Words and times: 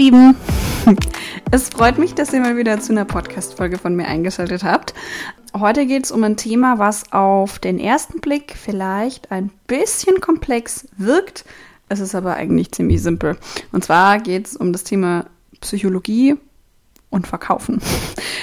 Lieben, 0.00 0.34
es 1.50 1.68
freut 1.68 1.98
mich, 1.98 2.14
dass 2.14 2.32
ihr 2.32 2.40
mal 2.40 2.56
wieder 2.56 2.80
zu 2.80 2.90
einer 2.90 3.04
Podcast-Folge 3.04 3.76
von 3.76 3.94
mir 3.94 4.06
eingeschaltet 4.06 4.64
habt. 4.64 4.94
Heute 5.52 5.84
geht 5.84 6.06
es 6.06 6.10
um 6.10 6.24
ein 6.24 6.38
Thema, 6.38 6.78
was 6.78 7.12
auf 7.12 7.58
den 7.58 7.78
ersten 7.78 8.22
Blick 8.22 8.54
vielleicht 8.56 9.30
ein 9.30 9.50
bisschen 9.66 10.22
komplex 10.22 10.88
wirkt. 10.96 11.44
Es 11.90 12.00
ist 12.00 12.14
aber 12.14 12.36
eigentlich 12.36 12.72
ziemlich 12.72 13.02
simpel. 13.02 13.36
Und 13.72 13.84
zwar 13.84 14.20
geht 14.20 14.46
es 14.46 14.56
um 14.56 14.72
das 14.72 14.84
Thema 14.84 15.26
Psychologie 15.60 16.36
und 17.10 17.26
Verkaufen. 17.26 17.80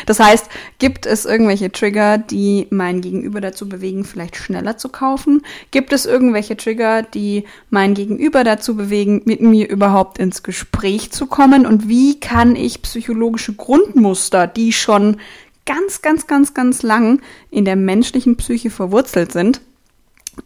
Das 0.05 0.19
heißt, 0.19 0.49
gibt 0.77 1.05
es 1.05 1.25
irgendwelche 1.25 1.71
Trigger, 1.71 2.17
die 2.17 2.67
mein 2.69 3.01
Gegenüber 3.01 3.41
dazu 3.41 3.67
bewegen, 3.67 4.03
vielleicht 4.03 4.35
schneller 4.35 4.77
zu 4.77 4.89
kaufen? 4.89 5.41
Gibt 5.71 5.93
es 5.93 6.05
irgendwelche 6.05 6.57
Trigger, 6.57 7.01
die 7.01 7.45
mein 7.69 7.93
Gegenüber 7.93 8.43
dazu 8.43 8.75
bewegen, 8.75 9.21
mit 9.25 9.41
mir 9.41 9.69
überhaupt 9.69 10.17
ins 10.17 10.43
Gespräch 10.43 11.11
zu 11.11 11.27
kommen? 11.27 11.65
Und 11.65 11.87
wie 11.87 12.19
kann 12.19 12.55
ich 12.55 12.81
psychologische 12.81 13.53
Grundmuster, 13.53 14.47
die 14.47 14.73
schon 14.73 15.17
ganz, 15.65 16.01
ganz, 16.01 16.27
ganz, 16.27 16.53
ganz 16.53 16.83
lang 16.83 17.21
in 17.49 17.65
der 17.65 17.77
menschlichen 17.77 18.35
Psyche 18.35 18.69
verwurzelt 18.69 19.31
sind, 19.31 19.61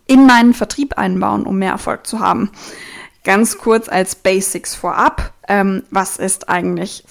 in 0.05 0.25
meinen 0.25 0.53
Vertrieb 0.53 0.97
einbauen, 0.97 1.45
um 1.45 1.57
mehr 1.57 1.71
Erfolg 1.71 2.05
zu 2.05 2.19
haben? 2.19 2.51
Ganz 3.23 3.57
kurz 3.59 3.87
als 3.87 4.15
Basics 4.15 4.73
vorab. 4.73 5.33
Ähm, 5.47 5.83
was 5.91 6.17
ist 6.17 6.49
eigentlich 6.49 7.03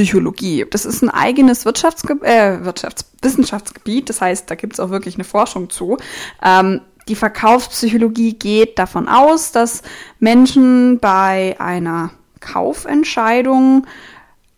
Verkaufspsychologie? 0.00 0.66
Das 0.70 0.84
ist 0.84 1.02
ein 1.02 1.10
eigenes 1.10 1.64
Wirtschaftsge 1.64 2.14
äh, 2.22 2.64
Wirtschaftswissenschaftsgebiet. 2.64 4.08
Das 4.08 4.20
heißt, 4.20 4.50
da 4.50 4.54
gibt 4.54 4.74
es 4.74 4.80
auch 4.80 4.90
wirklich 4.90 5.14
eine 5.14 5.24
Forschung 5.24 5.70
zu. 5.70 5.98
Ähm, 6.42 6.80
die 7.08 7.14
Verkaufspsychologie 7.14 8.34
geht 8.34 8.78
davon 8.78 9.08
aus, 9.08 9.52
dass 9.52 9.82
Menschen 10.18 10.98
bei 11.00 11.56
einer 11.58 12.10
Kaufentscheidung 12.40 13.86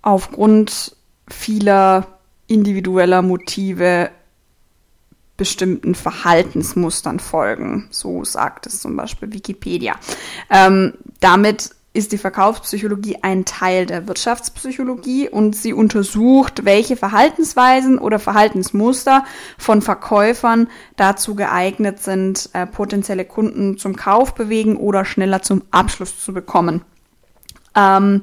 aufgrund 0.02 0.96
vieler 1.28 2.06
individueller 2.46 3.22
Motive 3.22 4.10
bestimmten 5.36 5.94
Verhaltensmustern 5.94 7.18
folgen. 7.18 7.88
So 7.90 8.24
sagt 8.24 8.66
es 8.66 8.80
zum 8.80 8.96
Beispiel 8.96 9.32
Wikipedia. 9.32 9.96
Ähm, 10.50 10.94
damit 11.20 11.70
ist 11.94 12.12
die 12.12 12.18
Verkaufspsychologie 12.18 13.18
ein 13.22 13.44
Teil 13.44 13.84
der 13.86 14.08
Wirtschaftspsychologie 14.08 15.28
und 15.28 15.54
sie 15.54 15.72
untersucht, 15.74 16.64
welche 16.64 16.96
Verhaltensweisen 16.96 17.98
oder 17.98 18.18
Verhaltensmuster 18.18 19.24
von 19.58 19.82
Verkäufern 19.82 20.68
dazu 20.96 21.34
geeignet 21.34 22.02
sind, 22.02 22.48
äh, 22.54 22.66
potenzielle 22.66 23.26
Kunden 23.26 23.76
zum 23.76 23.94
Kauf 23.96 24.34
bewegen 24.34 24.76
oder 24.76 25.04
schneller 25.04 25.42
zum 25.42 25.62
Abschluss 25.70 26.18
zu 26.18 26.32
bekommen. 26.32 26.82
Ähm, 27.74 28.22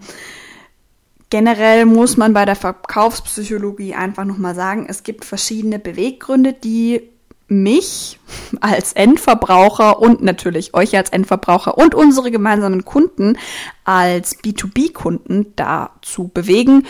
Generell 1.29 1.85
muss 1.85 2.17
man 2.17 2.33
bei 2.33 2.45
der 2.45 2.55
Verkaufspsychologie 2.55 3.93
einfach 3.93 4.25
nochmal 4.25 4.55
sagen, 4.55 4.87
es 4.89 5.03
gibt 5.03 5.25
verschiedene 5.25 5.77
Beweggründe, 5.77 6.53
die 6.53 7.07
mich 7.49 8.19
als 8.61 8.93
Endverbraucher 8.93 9.99
und 9.99 10.23
natürlich 10.23 10.73
euch 10.73 10.95
als 10.95 11.09
Endverbraucher 11.09 11.77
und 11.77 11.95
unsere 11.95 12.31
gemeinsamen 12.31 12.85
Kunden 12.85 13.37
als 13.83 14.37
B2B-Kunden 14.43 15.53
dazu 15.55 16.27
bewegen, 16.27 16.85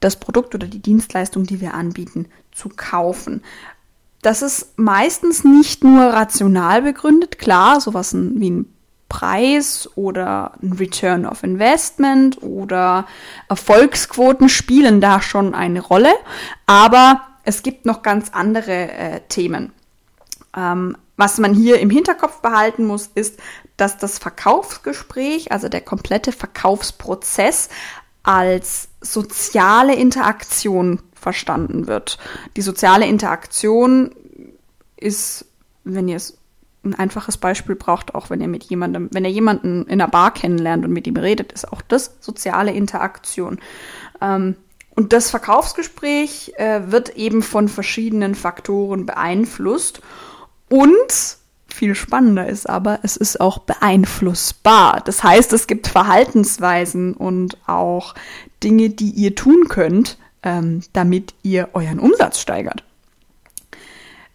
das 0.00 0.16
Produkt 0.16 0.54
oder 0.54 0.66
die 0.66 0.80
Dienstleistung, 0.80 1.44
die 1.44 1.60
wir 1.60 1.74
anbieten, 1.74 2.26
zu 2.52 2.68
kaufen. 2.68 3.42
Das 4.22 4.42
ist 4.42 4.78
meistens 4.78 5.44
nicht 5.44 5.84
nur 5.84 6.02
rational 6.02 6.82
begründet, 6.82 7.38
klar, 7.38 7.80
sowas 7.80 8.14
wie 8.14 8.50
ein 8.50 8.74
Preis 9.08 9.88
oder 9.94 10.52
ein 10.62 10.74
Return 10.74 11.24
of 11.24 11.42
Investment 11.42 12.42
oder 12.42 13.06
Erfolgsquoten 13.48 14.48
spielen 14.48 15.00
da 15.00 15.22
schon 15.22 15.54
eine 15.54 15.80
Rolle, 15.80 16.12
aber 16.66 17.22
es 17.44 17.62
gibt 17.62 17.86
noch 17.86 18.02
ganz 18.02 18.30
andere 18.32 18.92
äh, 18.92 19.20
Themen. 19.28 19.72
Ähm, 20.56 20.96
was 21.16 21.38
man 21.38 21.52
hier 21.52 21.80
im 21.80 21.90
Hinterkopf 21.90 22.40
behalten 22.40 22.84
muss, 22.84 23.10
ist, 23.14 23.40
dass 23.76 23.98
das 23.98 24.18
Verkaufsgespräch, 24.18 25.50
also 25.52 25.68
der 25.68 25.80
komplette 25.80 26.32
Verkaufsprozess, 26.32 27.68
als 28.22 28.88
soziale 29.00 29.94
Interaktion 29.94 31.00
verstanden 31.14 31.86
wird. 31.86 32.18
Die 32.56 32.62
soziale 32.62 33.06
Interaktion 33.06 34.14
ist, 34.96 35.46
wenn 35.84 36.08
ihr 36.08 36.16
es 36.16 36.38
ein 36.84 36.94
einfaches 36.94 37.36
Beispiel 37.36 37.74
braucht, 37.74 38.14
auch 38.14 38.30
wenn 38.30 38.40
ihr 38.40 38.48
mit 38.48 38.64
jemandem, 38.64 39.08
wenn 39.12 39.24
ihr 39.24 39.30
jemanden 39.30 39.84
in 39.84 40.00
einer 40.00 40.08
Bar 40.08 40.32
kennenlernt 40.32 40.84
und 40.84 40.92
mit 40.92 41.06
ihm 41.06 41.16
redet, 41.16 41.52
ist 41.52 41.72
auch 41.72 41.82
das 41.82 42.16
soziale 42.20 42.72
Interaktion. 42.72 43.58
Ähm, 44.20 44.56
und 44.94 45.12
das 45.12 45.30
Verkaufsgespräch 45.30 46.54
äh, 46.56 46.90
wird 46.90 47.16
eben 47.16 47.42
von 47.42 47.68
verschiedenen 47.68 48.34
Faktoren 48.34 49.06
beeinflusst 49.06 50.00
und 50.68 51.38
viel 51.68 51.94
spannender 51.94 52.48
ist 52.48 52.68
aber, 52.68 53.00
es 53.02 53.16
ist 53.16 53.40
auch 53.40 53.58
beeinflussbar. 53.58 55.00
Das 55.04 55.22
heißt, 55.22 55.52
es 55.52 55.66
gibt 55.66 55.86
Verhaltensweisen 55.86 57.14
und 57.14 57.56
auch 57.68 58.14
Dinge, 58.64 58.90
die 58.90 59.10
ihr 59.10 59.34
tun 59.34 59.68
könnt, 59.68 60.18
ähm, 60.42 60.82
damit 60.92 61.34
ihr 61.42 61.68
euren 61.74 62.00
Umsatz 62.00 62.40
steigert 62.40 62.84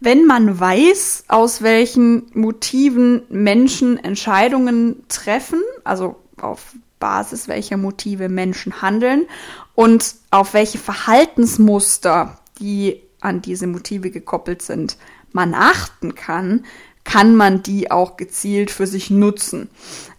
wenn 0.04 0.26
man 0.26 0.60
weiß, 0.60 1.24
aus 1.28 1.62
welchen 1.62 2.26
Motiven 2.34 3.22
Menschen 3.30 3.96
Entscheidungen 3.96 5.02
treffen, 5.08 5.62
also 5.82 6.16
auf 6.40 6.74
Basis 7.00 7.48
welcher 7.48 7.76
Motive 7.76 8.28
Menschen 8.28 8.82
handeln 8.82 9.26
und 9.74 10.14
auf 10.30 10.54
welche 10.54 10.78
Verhaltensmuster, 10.78 12.38
die 12.60 13.00
an 13.20 13.40
diese 13.40 13.66
Motive 13.66 14.10
gekoppelt 14.10 14.62
sind, 14.62 14.96
man 15.34 15.54
achten 15.54 16.14
kann, 16.14 16.64
kann 17.04 17.36
man 17.36 17.62
die 17.62 17.90
auch 17.90 18.16
gezielt 18.16 18.70
für 18.70 18.86
sich 18.86 19.10
nutzen. 19.10 19.68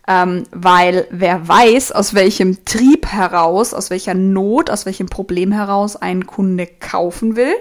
Ähm, 0.08 0.44
weil 0.52 1.08
wer 1.10 1.48
weiß, 1.48 1.92
aus 1.92 2.14
welchem 2.14 2.64
Trieb 2.64 3.08
heraus, 3.08 3.74
aus 3.74 3.90
welcher 3.90 4.14
Not, 4.14 4.70
aus 4.70 4.86
welchem 4.86 5.08
Problem 5.08 5.52
heraus 5.52 5.96
ein 5.96 6.28
Kunde 6.28 6.68
kaufen 6.68 7.36
will, 7.36 7.56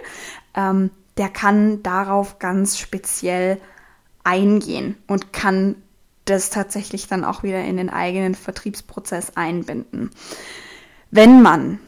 ähm, 0.54 0.90
der 1.16 1.30
kann 1.30 1.82
darauf 1.82 2.38
ganz 2.38 2.78
speziell 2.78 3.58
eingehen 4.24 4.96
und 5.06 5.32
kann 5.32 5.76
das 6.26 6.50
tatsächlich 6.50 7.06
dann 7.06 7.24
auch 7.24 7.42
wieder 7.42 7.62
in 7.62 7.76
den 7.76 7.88
eigenen 7.88 8.34
Vertriebsprozess 8.34 9.36
einbinden. 9.36 10.10
Wenn 11.10 11.40
man 11.40 11.78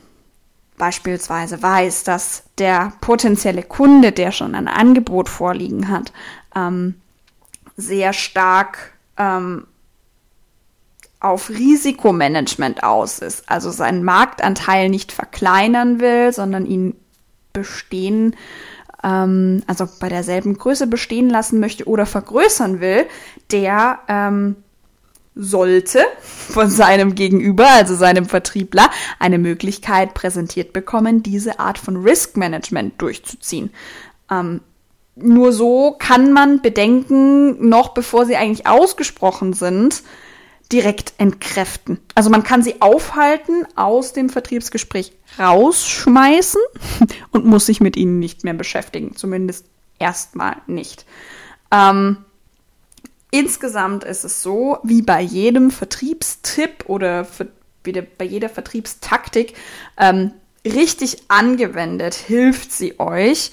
beispielsweise 0.78 1.62
weiß, 1.62 2.04
dass 2.04 2.44
der 2.59 2.92
potenzielle 3.00 3.62
Kunde, 3.62 4.12
der 4.12 4.32
schon 4.32 4.54
ein 4.54 4.69
Angebot 4.69 5.28
vorliegen 5.28 5.88
hat, 5.88 6.12
ähm, 6.54 6.94
sehr 7.76 8.12
stark 8.12 8.92
ähm, 9.16 9.66
auf 11.20 11.48
Risikomanagement 11.50 12.82
aus 12.82 13.19
ist, 13.19 13.50
also 13.50 13.70
seinen 13.70 14.04
Marktanteil 14.04 14.88
nicht 14.88 15.12
verkleinern 15.12 16.00
will, 16.00 16.32
sondern 16.32 16.66
ihn 16.66 16.94
bestehen 17.53 18.36
ähm, 19.06 19.62
also 19.66 19.88
bei 20.00 20.09
derselben 20.09 20.59
Größe 20.59 20.86
bestehen 20.86 21.31
lassen 21.31 21.60
möchte 21.60 21.86
oder 21.86 22.06
vergrößern 22.06 22.81
will, 22.81 23.06
der 23.50 24.00
ähm, 24.09 24.56
sollte 25.36 26.02
von 26.24 26.69
seinem 26.70 27.14
Gegenüber, 27.14 27.69
also 27.69 27.94
seinem 27.94 28.24
Vertriebler, 28.24 28.91
eine 29.19 29.38
Möglichkeit 29.38 30.14
präsentiert 30.14 30.72
bekommen, 30.72 31.22
diese 31.22 31.60
Art 31.60 31.78
von 31.78 31.97
Risk 31.97 32.38
Management 32.38 33.00
durchzuziehen. 33.00 33.71
Ähm, 34.30 34.62
nur 35.15 35.53
so 35.53 35.94
kann 35.98 36.33
man 36.33 36.62
Bedenken, 36.62 37.68
noch 37.68 37.91
bevor 37.91 38.27
sie 38.27 38.36
eigentlich 38.36 38.66
ausgesprochen 38.66 39.53
sind, 39.53 40.03
direkt 40.72 41.15
entkräften. 41.18 42.00
Also 42.15 42.28
man 42.30 42.42
kann 42.42 42.62
sie 42.62 42.80
aufhalten, 42.80 43.66
aus 43.77 44.12
dem 44.12 44.30
Vertriebsgespräch 44.30 45.12
rausschmeißen 45.38 46.60
und 47.30 47.44
muss 47.44 47.66
sich 47.66 47.80
mit 47.80 47.97
ihnen 47.97 48.18
nicht 48.18 48.42
mehr 48.44 48.54
beschäftigen. 48.54 49.15
Zumindest 49.15 49.66
erstmal 49.98 50.56
nicht. 50.66 51.06
Ähm, 51.71 52.18
insgesamt 53.30 54.04
ist 54.04 54.24
es 54.24 54.42
so, 54.42 54.78
wie 54.82 55.02
bei 55.02 55.20
jedem 55.20 55.70
Vertriebstipp 55.70 56.84
oder 56.86 57.24
für, 57.24 57.48
bei 57.82 58.24
jeder 58.24 58.48
Vertriebstaktik, 58.48 59.54
ähm, 59.96 60.32
richtig 60.64 61.22
angewendet 61.28 62.14
hilft 62.14 62.72
sie 62.72 62.98
euch, 62.98 63.52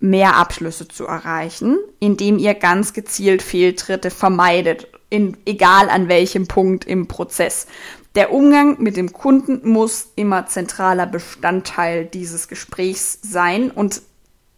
mehr 0.00 0.36
Abschlüsse 0.36 0.88
zu 0.88 1.06
erreichen, 1.06 1.78
indem 1.98 2.38
ihr 2.38 2.54
ganz 2.54 2.92
gezielt 2.92 3.42
Fehltritte 3.42 4.10
vermeidet 4.10 4.88
in, 5.10 5.36
egal 5.44 5.88
an 5.88 6.08
welchem 6.08 6.46
Punkt 6.46 6.84
im 6.84 7.08
Prozess. 7.08 7.66
Der 8.14 8.32
Umgang 8.32 8.80
mit 8.80 8.96
dem 8.96 9.12
Kunden 9.12 9.68
muss 9.68 10.08
immer 10.16 10.46
zentraler 10.46 11.06
Bestandteil 11.06 12.04
dieses 12.04 12.48
Gesprächs 12.48 13.18
sein 13.22 13.70
und 13.70 14.02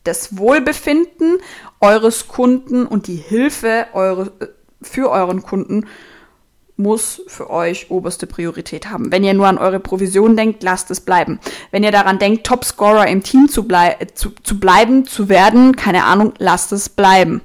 das 0.04 0.36
Wohlbefinden 0.36 1.38
eures 1.80 2.28
Kunden 2.28 2.86
und 2.86 3.06
die 3.06 3.16
Hilfe 3.16 3.86
eure, 3.92 4.32
für 4.80 5.10
euren 5.10 5.42
Kunden 5.42 5.86
muss 6.80 7.22
für 7.26 7.50
euch 7.50 7.90
oberste 7.90 8.26
Priorität 8.26 8.90
haben. 8.90 9.12
Wenn 9.12 9.22
ihr 9.22 9.34
nur 9.34 9.46
an 9.46 9.58
eure 9.58 9.80
Provision 9.80 10.36
denkt, 10.36 10.62
lasst 10.62 10.90
es 10.90 11.00
bleiben. 11.00 11.38
Wenn 11.70 11.84
ihr 11.84 11.92
daran 11.92 12.18
denkt, 12.18 12.46
Topscorer 12.46 13.06
im 13.06 13.22
Team 13.22 13.48
zu, 13.48 13.64
blei 13.64 13.96
zu, 14.14 14.30
zu 14.42 14.58
bleiben, 14.58 15.06
zu 15.06 15.28
werden, 15.28 15.76
keine 15.76 16.04
Ahnung, 16.04 16.32
lasst 16.38 16.72
es 16.72 16.88
bleiben. 16.88 17.42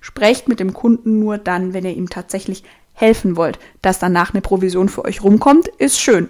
Sprecht 0.00 0.46
mit 0.48 0.60
dem 0.60 0.74
Kunden 0.74 1.18
nur 1.18 1.38
dann, 1.38 1.72
wenn 1.72 1.84
ihr 1.84 1.96
ihm 1.96 2.10
tatsächlich 2.10 2.64
helfen 2.92 3.36
wollt. 3.36 3.58
Dass 3.82 3.98
danach 3.98 4.32
eine 4.32 4.42
Provision 4.42 4.88
für 4.88 5.04
euch 5.04 5.22
rumkommt, 5.22 5.68
ist 5.68 5.98
schön. 5.98 6.28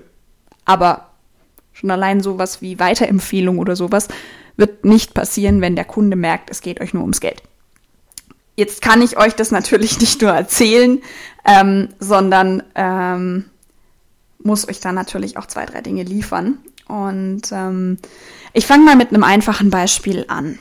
Aber 0.64 1.10
schon 1.72 1.90
allein 1.90 2.20
sowas 2.20 2.62
wie 2.62 2.78
Weiterempfehlung 2.78 3.58
oder 3.58 3.76
sowas 3.76 4.08
wird 4.56 4.84
nicht 4.84 5.14
passieren, 5.14 5.60
wenn 5.60 5.76
der 5.76 5.84
Kunde 5.84 6.16
merkt, 6.16 6.50
es 6.50 6.60
geht 6.60 6.80
euch 6.80 6.94
nur 6.94 7.02
ums 7.02 7.20
Geld. 7.20 7.42
Jetzt 8.56 8.80
kann 8.80 9.02
ich 9.02 9.18
euch 9.18 9.34
das 9.34 9.50
natürlich 9.50 10.00
nicht 10.00 10.22
nur 10.22 10.32
erzählen, 10.32 11.02
ähm, 11.44 11.90
sondern 11.98 12.62
ähm, 12.74 13.44
muss 14.38 14.68
euch 14.68 14.80
dann 14.80 14.94
natürlich 14.94 15.36
auch 15.36 15.46
zwei, 15.46 15.66
drei 15.66 15.80
Dinge 15.80 16.02
liefern. 16.02 16.58
Und 16.88 17.42
ähm, 17.52 17.98
ich 18.52 18.66
fange 18.66 18.84
mal 18.84 18.96
mit 18.96 19.08
einem 19.10 19.24
einfachen 19.24 19.70
Beispiel 19.70 20.24
an. 20.28 20.58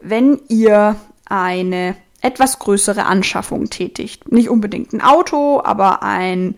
Wenn 0.00 0.40
ihr 0.48 0.96
eine 1.26 1.96
etwas 2.20 2.58
größere 2.58 3.04
Anschaffung 3.04 3.70
tätigt, 3.70 4.32
nicht 4.32 4.48
unbedingt 4.48 4.92
ein 4.92 5.00
Auto, 5.00 5.62
aber 5.62 6.02
ein 6.02 6.56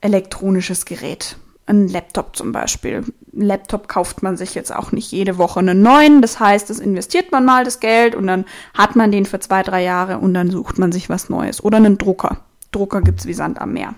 elektronisches 0.00 0.84
Gerät, 0.84 1.36
ein 1.66 1.88
Laptop 1.88 2.36
zum 2.36 2.52
Beispiel. 2.52 3.04
Ein 3.32 3.42
Laptop 3.42 3.88
kauft 3.88 4.22
man 4.22 4.36
sich 4.36 4.54
jetzt 4.54 4.74
auch 4.74 4.92
nicht 4.92 5.10
jede 5.10 5.38
Woche 5.38 5.60
einen 5.60 5.82
neuen. 5.82 6.22
Das 6.22 6.38
heißt, 6.40 6.68
das 6.70 6.78
investiert 6.78 7.32
man 7.32 7.44
mal 7.44 7.64
das 7.64 7.80
Geld 7.80 8.14
und 8.14 8.26
dann 8.26 8.44
hat 8.74 8.96
man 8.96 9.10
den 9.10 9.26
für 9.26 9.40
zwei, 9.40 9.62
drei 9.62 9.82
Jahre 9.82 10.18
und 10.18 10.34
dann 10.34 10.50
sucht 10.50 10.78
man 10.78 10.92
sich 10.92 11.08
was 11.08 11.30
Neues. 11.30 11.64
Oder 11.64 11.78
einen 11.78 11.98
Drucker. 11.98 12.38
Drucker 12.70 13.00
gibt's 13.00 13.26
wie 13.26 13.34
Sand 13.34 13.60
am 13.60 13.72
Meer. 13.72 13.94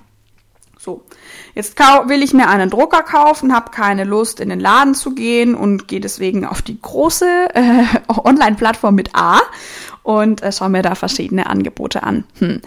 So, 0.78 1.04
jetzt 1.54 1.76
will 1.78 2.22
ich 2.22 2.32
mir 2.32 2.48
einen 2.48 2.70
Drucker 2.70 3.02
kaufen, 3.02 3.52
habe 3.52 3.72
keine 3.72 4.04
Lust 4.04 4.38
in 4.38 4.50
den 4.50 4.60
Laden 4.60 4.94
zu 4.94 5.14
gehen 5.14 5.56
und 5.56 5.88
gehe 5.88 6.00
deswegen 6.00 6.44
auf 6.44 6.62
die 6.62 6.80
große 6.80 7.26
äh, 7.54 7.84
Online-Plattform 8.08 8.94
mit 8.94 9.10
A 9.14 9.40
und 10.04 10.42
äh, 10.42 10.52
schaue 10.52 10.68
mir 10.68 10.82
da 10.82 10.94
verschiedene 10.94 11.46
Angebote 11.46 12.04
an. 12.04 12.24
Hm. 12.38 12.60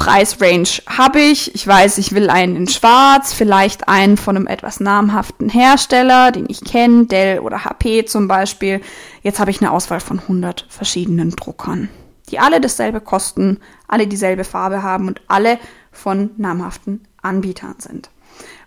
Preisrange 0.00 0.80
habe 0.88 1.20
ich. 1.20 1.54
Ich 1.54 1.66
weiß, 1.66 1.98
ich 1.98 2.12
will 2.12 2.30
einen 2.30 2.56
in 2.56 2.68
Schwarz, 2.68 3.34
vielleicht 3.34 3.86
einen 3.86 4.16
von 4.16 4.34
einem 4.34 4.46
etwas 4.46 4.80
namhaften 4.80 5.50
Hersteller, 5.50 6.32
den 6.32 6.46
ich 6.48 6.64
kenne, 6.64 7.04
Dell 7.04 7.40
oder 7.40 7.66
HP 7.66 8.06
zum 8.06 8.26
Beispiel. 8.26 8.80
Jetzt 9.22 9.38
habe 9.38 9.50
ich 9.50 9.60
eine 9.60 9.70
Auswahl 9.70 10.00
von 10.00 10.18
100 10.18 10.64
verschiedenen 10.70 11.32
Druckern, 11.32 11.90
die 12.30 12.38
alle 12.38 12.62
dasselbe 12.62 13.02
kosten, 13.02 13.60
alle 13.88 14.06
dieselbe 14.06 14.44
Farbe 14.44 14.82
haben 14.82 15.06
und 15.06 15.20
alle 15.28 15.58
von 15.92 16.30
namhaften 16.38 17.06
Anbietern 17.20 17.74
sind. 17.76 18.08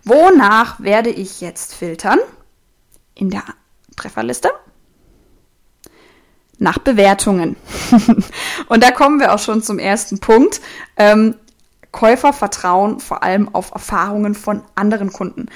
Wonach 0.04 0.78
werde 0.78 1.10
ich 1.10 1.40
jetzt 1.40 1.74
filtern? 1.74 2.20
In 3.16 3.30
der 3.30 3.42
Trefferliste 3.96 4.50
nach 6.58 6.78
Bewertungen. 6.78 7.56
und 8.68 8.82
da 8.82 8.90
kommen 8.90 9.20
wir 9.20 9.34
auch 9.34 9.38
schon 9.38 9.62
zum 9.62 9.78
ersten 9.78 10.18
Punkt. 10.18 10.60
Ähm, 10.96 11.36
Käufer 11.92 12.32
vertrauen 12.32 12.98
vor 12.98 13.22
allem 13.22 13.54
auf 13.54 13.70
Erfahrungen 13.70 14.34
von 14.34 14.62
anderen 14.74 15.12
Kunden. 15.12 15.46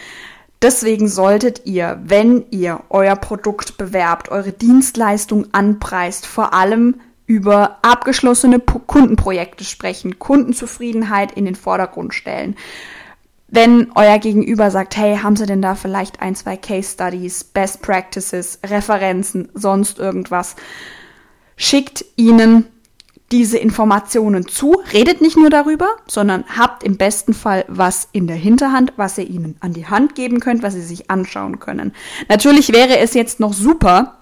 Deswegen 0.62 1.08
solltet 1.08 1.66
ihr, 1.66 2.00
wenn 2.04 2.44
ihr 2.50 2.80
euer 2.90 3.16
Produkt 3.16 3.76
bewerbt, 3.76 4.30
eure 4.30 4.52
Dienstleistung 4.52 5.46
anpreist, 5.52 6.26
vor 6.26 6.52
allem 6.52 7.00
über 7.26 7.78
abgeschlossene 7.82 8.58
Kundenprojekte 8.58 9.62
sprechen, 9.62 10.18
Kundenzufriedenheit 10.18 11.32
in 11.32 11.44
den 11.44 11.54
Vordergrund 11.54 12.14
stellen. 12.14 12.56
Wenn 13.48 13.92
euer 13.94 14.18
Gegenüber 14.18 14.70
sagt, 14.70 14.96
hey, 14.96 15.16
haben 15.18 15.36
Sie 15.36 15.46
denn 15.46 15.62
da 15.62 15.74
vielleicht 15.74 16.20
ein, 16.20 16.34
zwei 16.34 16.56
Case 16.56 16.92
Studies, 16.92 17.44
Best 17.44 17.82
Practices, 17.82 18.58
Referenzen, 18.64 19.48
sonst 19.54 19.98
irgendwas, 19.98 20.56
schickt 21.58 22.06
ihnen 22.16 22.64
diese 23.30 23.58
Informationen 23.58 24.48
zu, 24.48 24.80
redet 24.92 25.20
nicht 25.20 25.36
nur 25.36 25.50
darüber, 25.50 25.88
sondern 26.06 26.44
habt 26.56 26.82
im 26.82 26.96
besten 26.96 27.34
Fall 27.34 27.66
was 27.68 28.08
in 28.12 28.26
der 28.26 28.36
Hinterhand, 28.36 28.94
was 28.96 29.18
ihr 29.18 29.28
ihnen 29.28 29.56
an 29.60 29.74
die 29.74 29.86
Hand 29.86 30.14
geben 30.14 30.40
könnt, 30.40 30.62
was 30.62 30.72
sie 30.72 30.80
sich 30.80 31.10
anschauen 31.10 31.58
können. 31.60 31.92
Natürlich 32.30 32.72
wäre 32.72 32.98
es 32.98 33.12
jetzt 33.12 33.38
noch 33.38 33.52
super, 33.52 34.17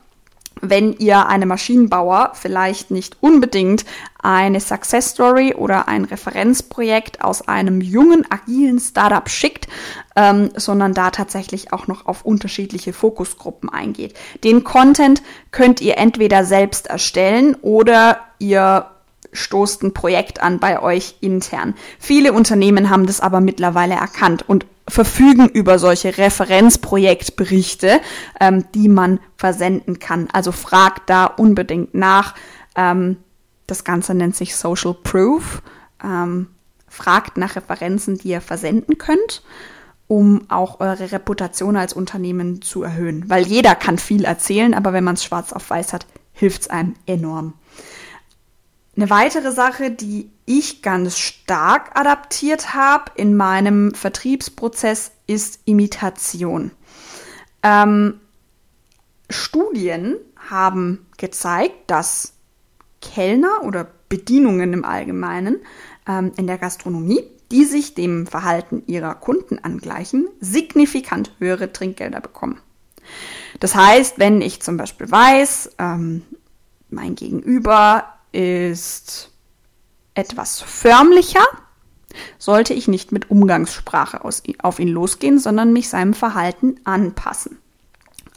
wenn 0.62 0.94
ihr 0.94 1.26
einem 1.26 1.48
Maschinenbauer 1.50 2.32
vielleicht 2.34 2.90
nicht 2.90 3.18
unbedingt 3.20 3.84
eine 4.22 4.60
Success 4.60 5.10
Story 5.10 5.54
oder 5.54 5.86
ein 5.86 6.04
Referenzprojekt 6.04 7.22
aus 7.22 7.46
einem 7.46 7.80
jungen, 7.80 8.24
agilen 8.30 8.78
Startup 8.80 9.28
schickt, 9.28 9.68
ähm, 10.16 10.50
sondern 10.56 10.94
da 10.94 11.10
tatsächlich 11.10 11.72
auch 11.72 11.86
noch 11.86 12.06
auf 12.06 12.24
unterschiedliche 12.24 12.92
Fokusgruppen 12.92 13.68
eingeht. 13.68 14.14
Den 14.44 14.64
Content 14.64 15.22
könnt 15.50 15.80
ihr 15.80 15.98
entweder 15.98 16.44
selbst 16.44 16.86
erstellen 16.86 17.54
oder 17.60 18.18
ihr 18.38 18.86
stoßt 19.32 19.82
ein 19.82 19.94
Projekt 19.94 20.42
an 20.42 20.58
bei 20.58 20.80
euch 20.80 21.16
intern. 21.20 21.74
Viele 21.98 22.32
Unternehmen 22.32 22.90
haben 22.90 23.06
das 23.06 23.20
aber 23.20 23.40
mittlerweile 23.40 23.94
erkannt 23.94 24.48
und 24.48 24.66
verfügen 24.88 25.48
über 25.48 25.78
solche 25.78 26.16
Referenzprojektberichte, 26.16 28.00
ähm, 28.40 28.64
die 28.74 28.88
man 28.88 29.20
versenden 29.36 29.98
kann. 29.98 30.28
Also 30.32 30.52
fragt 30.52 31.10
da 31.10 31.26
unbedingt 31.26 31.94
nach. 31.94 32.34
Ähm, 32.76 33.16
das 33.66 33.84
Ganze 33.84 34.14
nennt 34.14 34.36
sich 34.36 34.54
Social 34.54 34.94
Proof. 34.94 35.62
Ähm, 36.02 36.48
fragt 36.88 37.36
nach 37.36 37.56
Referenzen, 37.56 38.16
die 38.18 38.28
ihr 38.28 38.40
versenden 38.40 38.96
könnt, 38.96 39.42
um 40.06 40.42
auch 40.48 40.80
eure 40.80 41.12
Reputation 41.12 41.76
als 41.76 41.92
Unternehmen 41.92 42.62
zu 42.62 42.82
erhöhen. 42.82 43.28
Weil 43.28 43.46
jeder 43.46 43.74
kann 43.74 43.98
viel 43.98 44.24
erzählen, 44.24 44.72
aber 44.72 44.92
wenn 44.92 45.04
man 45.04 45.14
es 45.14 45.24
schwarz 45.24 45.52
auf 45.52 45.68
weiß 45.68 45.92
hat, 45.92 46.06
hilft 46.32 46.62
es 46.62 46.70
einem 46.70 46.94
enorm. 47.06 47.54
Eine 48.96 49.10
weitere 49.10 49.52
Sache, 49.52 49.90
die 49.90 50.30
ich 50.46 50.80
ganz 50.80 51.18
stark 51.18 51.98
adaptiert 51.98 52.72
habe 52.74 53.12
in 53.16 53.36
meinem 53.36 53.92
Vertriebsprozess, 53.92 55.10
ist 55.26 55.60
Imitation. 55.66 56.70
Ähm, 57.62 58.20
Studien 59.28 60.16
haben 60.48 61.06
gezeigt, 61.18 61.90
dass 61.90 62.32
Kellner 63.02 63.64
oder 63.64 63.86
Bedienungen 64.08 64.72
im 64.72 64.84
Allgemeinen 64.84 65.58
ähm, 66.08 66.32
in 66.38 66.46
der 66.46 66.56
Gastronomie, 66.56 67.22
die 67.50 67.64
sich 67.64 67.94
dem 67.94 68.26
Verhalten 68.26 68.82
ihrer 68.86 69.14
Kunden 69.14 69.58
angleichen, 69.58 70.26
signifikant 70.40 71.32
höhere 71.38 71.70
Trinkgelder 71.70 72.20
bekommen. 72.20 72.60
Das 73.60 73.74
heißt, 73.74 74.18
wenn 74.18 74.40
ich 74.40 74.62
zum 74.62 74.78
Beispiel 74.78 75.10
weiß, 75.10 75.72
ähm, 75.78 76.22
mein 76.88 77.14
Gegenüber 77.14 78.15
ist 78.36 79.30
etwas 80.14 80.60
förmlicher, 80.60 81.44
sollte 82.38 82.74
ich 82.74 82.86
nicht 82.86 83.10
mit 83.10 83.30
Umgangssprache 83.30 84.24
aus, 84.24 84.42
auf 84.58 84.78
ihn 84.78 84.88
losgehen, 84.88 85.38
sondern 85.38 85.72
mich 85.72 85.88
seinem 85.88 86.12
Verhalten 86.12 86.76
anpassen. 86.84 87.58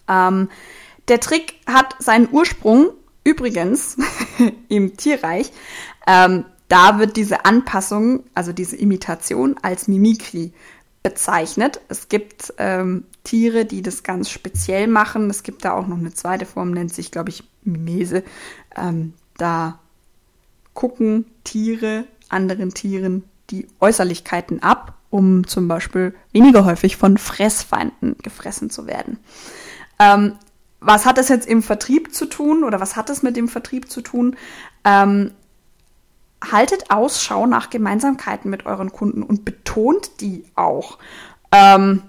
Ähm, 0.07 0.49
der 1.09 1.19
Trick 1.19 1.55
hat 1.65 1.95
seinen 1.99 2.29
Ursprung 2.31 2.91
übrigens 3.25 3.97
im 4.69 4.95
Tierreich. 4.95 5.51
Ähm, 6.07 6.45
da 6.69 6.99
wird 6.99 7.17
diese 7.17 7.45
Anpassung, 7.45 8.23
also 8.33 8.53
diese 8.53 8.77
Imitation, 8.77 9.57
als 9.61 9.87
Mimikry 9.87 10.53
bezeichnet. 11.03 11.81
Es 11.89 12.07
gibt 12.07 12.53
ähm, 12.57 13.05
Tiere, 13.23 13.65
die 13.65 13.81
das 13.81 14.03
ganz 14.03 14.29
speziell 14.29 14.87
machen. 14.87 15.29
Es 15.29 15.43
gibt 15.43 15.65
da 15.65 15.73
auch 15.73 15.87
noch 15.87 15.97
eine 15.97 16.13
zweite 16.13 16.45
Form, 16.45 16.71
nennt 16.71 16.93
sich, 16.93 17.11
glaube 17.11 17.29
ich, 17.29 17.43
Mimese. 17.63 18.23
Ähm, 18.77 19.13
da 19.37 19.79
gucken 20.79 21.25
Tiere 21.43 22.05
anderen 22.29 22.73
Tieren 22.73 23.25
die 23.49 23.67
Äußerlichkeiten 23.81 24.63
ab, 24.63 24.93
um 25.09 25.45
zum 25.45 25.67
Beispiel 25.67 26.15
weniger 26.31 26.63
häufig 26.63 26.95
von 26.95 27.17
Fressfeinden 27.17 28.15
gefressen 28.23 28.69
zu 28.69 28.87
werden. 28.87 29.19
Ähm, 29.99 30.35
was 30.79 31.05
hat 31.05 31.17
das 31.17 31.27
jetzt 31.27 31.47
im 31.47 31.63
Vertrieb 31.63 32.15
zu 32.15 32.27
tun 32.27 32.63
oder 32.63 32.79
was 32.79 32.95
hat 32.95 33.09
es 33.09 33.23
mit 33.23 33.35
dem 33.35 33.49
Vertrieb 33.49 33.91
zu 33.91 33.99
tun? 33.99 34.37
Ähm, 34.85 35.31
haltet 36.49 36.91
Ausschau 36.91 37.45
nach 37.45 37.69
Gemeinsamkeiten 37.69 38.49
mit 38.49 38.65
euren 38.65 38.93
Kunden 38.93 39.21
und 39.21 39.43
betont 39.43 40.21
die 40.21 40.45
auch. 40.55 40.97
Ähm, 41.51 42.03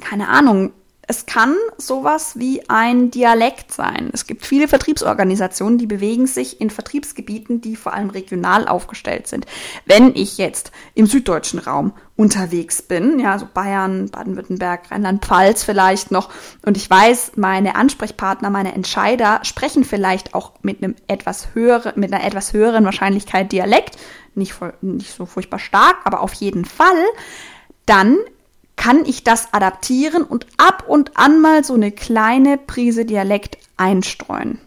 keine 0.00 0.28
Ahnung, 0.28 0.72
es 1.10 1.26
kann 1.26 1.56
sowas 1.76 2.38
wie 2.38 2.62
ein 2.68 3.10
Dialekt 3.10 3.72
sein. 3.72 4.10
Es 4.12 4.28
gibt 4.28 4.46
viele 4.46 4.68
Vertriebsorganisationen, 4.68 5.76
die 5.76 5.88
bewegen 5.88 6.28
sich 6.28 6.60
in 6.60 6.70
Vertriebsgebieten, 6.70 7.60
die 7.60 7.74
vor 7.74 7.94
allem 7.94 8.10
regional 8.10 8.68
aufgestellt 8.68 9.26
sind. 9.26 9.44
Wenn 9.86 10.14
ich 10.14 10.38
jetzt 10.38 10.70
im 10.94 11.06
süddeutschen 11.06 11.58
Raum 11.58 11.94
unterwegs 12.14 12.80
bin, 12.80 13.18
ja, 13.18 13.40
so 13.40 13.48
Bayern, 13.52 14.08
Baden-Württemberg, 14.10 14.88
Rheinland-Pfalz 14.92 15.64
vielleicht 15.64 16.12
noch, 16.12 16.30
und 16.64 16.76
ich 16.76 16.88
weiß, 16.88 17.32
meine 17.34 17.74
Ansprechpartner, 17.74 18.48
meine 18.48 18.72
Entscheider 18.72 19.40
sprechen 19.42 19.82
vielleicht 19.82 20.32
auch 20.32 20.52
mit 20.62 20.80
einem 20.80 20.94
etwas 21.08 21.56
höheren, 21.56 21.94
mit 21.96 22.12
einer 22.12 22.24
etwas 22.24 22.52
höheren 22.52 22.84
Wahrscheinlichkeit 22.84 23.50
Dialekt, 23.50 23.96
nicht, 24.36 24.54
nicht 24.80 25.12
so 25.12 25.26
furchtbar 25.26 25.58
stark, 25.58 25.96
aber 26.04 26.20
auf 26.20 26.34
jeden 26.34 26.64
Fall, 26.64 27.04
dann 27.84 28.16
kann 28.80 29.04
ich 29.04 29.24
das 29.24 29.52
adaptieren 29.52 30.22
und 30.22 30.46
ab 30.56 30.84
und 30.88 31.18
an 31.18 31.42
mal 31.42 31.64
so 31.64 31.74
eine 31.74 31.92
kleine 31.92 32.56
Prise 32.56 33.04
Dialekt 33.04 33.58
einstreuen. 33.76 34.58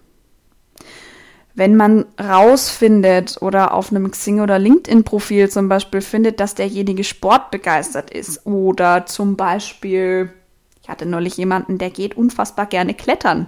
Wenn 1.56 1.76
man 1.76 2.06
rausfindet 2.22 3.42
oder 3.42 3.74
auf 3.74 3.90
einem 3.90 4.12
Xing- 4.12 4.40
oder 4.40 4.60
LinkedIn-Profil 4.60 5.50
zum 5.50 5.68
Beispiel 5.68 6.02
findet, 6.02 6.40
dass 6.40 6.54
derjenige 6.54 7.04
sportbegeistert 7.04 8.12
ist 8.12 8.46
oder 8.46 9.08
zum 9.08 9.36
Beispiel, 9.36 10.32
ich 10.84 10.90
hatte 10.90 11.08
neulich 11.08 11.36
jemanden, 11.38 11.80
der 11.80 11.90
geht 11.90 12.16
unfassbar 12.16 12.68
gerne 12.68 12.94
klettern. 12.94 13.48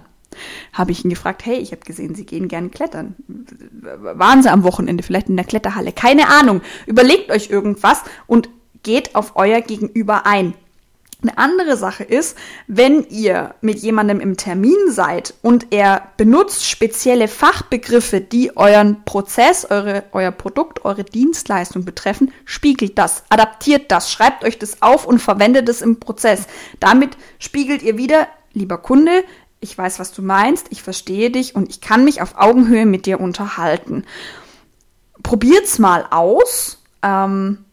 Habe 0.72 0.90
ich 0.90 1.04
ihn 1.04 1.10
gefragt, 1.10 1.46
hey, 1.46 1.58
ich 1.58 1.70
habe 1.70 1.82
gesehen, 1.82 2.16
Sie 2.16 2.26
gehen 2.26 2.48
gerne 2.48 2.70
klettern. 2.70 3.14
Waren 3.28 4.42
Sie 4.42 4.50
am 4.50 4.64
Wochenende 4.64 5.04
vielleicht 5.04 5.28
in 5.28 5.36
der 5.36 5.46
Kletterhalle? 5.46 5.92
Keine 5.92 6.26
Ahnung. 6.26 6.60
Überlegt 6.86 7.30
euch 7.30 7.50
irgendwas 7.50 8.02
und 8.26 8.48
geht 8.86 9.16
auf 9.16 9.32
euer 9.34 9.60
Gegenüber 9.60 10.26
ein. 10.26 10.54
Eine 11.22 11.38
andere 11.38 11.76
Sache 11.76 12.04
ist, 12.04 12.36
wenn 12.68 13.04
ihr 13.08 13.54
mit 13.60 13.78
jemandem 13.80 14.20
im 14.20 14.36
Termin 14.36 14.76
seid 14.90 15.34
und 15.42 15.72
er 15.72 16.12
benutzt 16.16 16.68
spezielle 16.68 17.26
Fachbegriffe, 17.26 18.20
die 18.20 18.56
euren 18.56 19.02
Prozess, 19.04 19.66
eure, 19.68 20.04
euer 20.12 20.30
Produkt, 20.30 20.84
eure 20.84 21.02
Dienstleistung 21.02 21.84
betreffen, 21.84 22.32
spiegelt 22.44 22.96
das, 22.96 23.24
adaptiert 23.28 23.90
das, 23.90 24.12
schreibt 24.12 24.44
euch 24.44 24.58
das 24.58 24.82
auf 24.82 25.04
und 25.04 25.18
verwendet 25.18 25.68
es 25.68 25.82
im 25.82 25.98
Prozess. 25.98 26.46
Damit 26.78 27.16
spiegelt 27.40 27.82
ihr 27.82 27.96
wieder, 27.98 28.28
lieber 28.52 28.78
Kunde, 28.78 29.24
ich 29.58 29.76
weiß, 29.76 29.98
was 29.98 30.12
du 30.12 30.22
meinst, 30.22 30.66
ich 30.70 30.82
verstehe 30.82 31.30
dich 31.30 31.56
und 31.56 31.70
ich 31.70 31.80
kann 31.80 32.04
mich 32.04 32.22
auf 32.22 32.36
Augenhöhe 32.36 32.86
mit 32.86 33.06
dir 33.06 33.20
unterhalten. 33.20 34.04
Probiert's 35.24 35.80
mal 35.80 36.06
aus. 36.10 36.78
Ähm, 37.02 37.65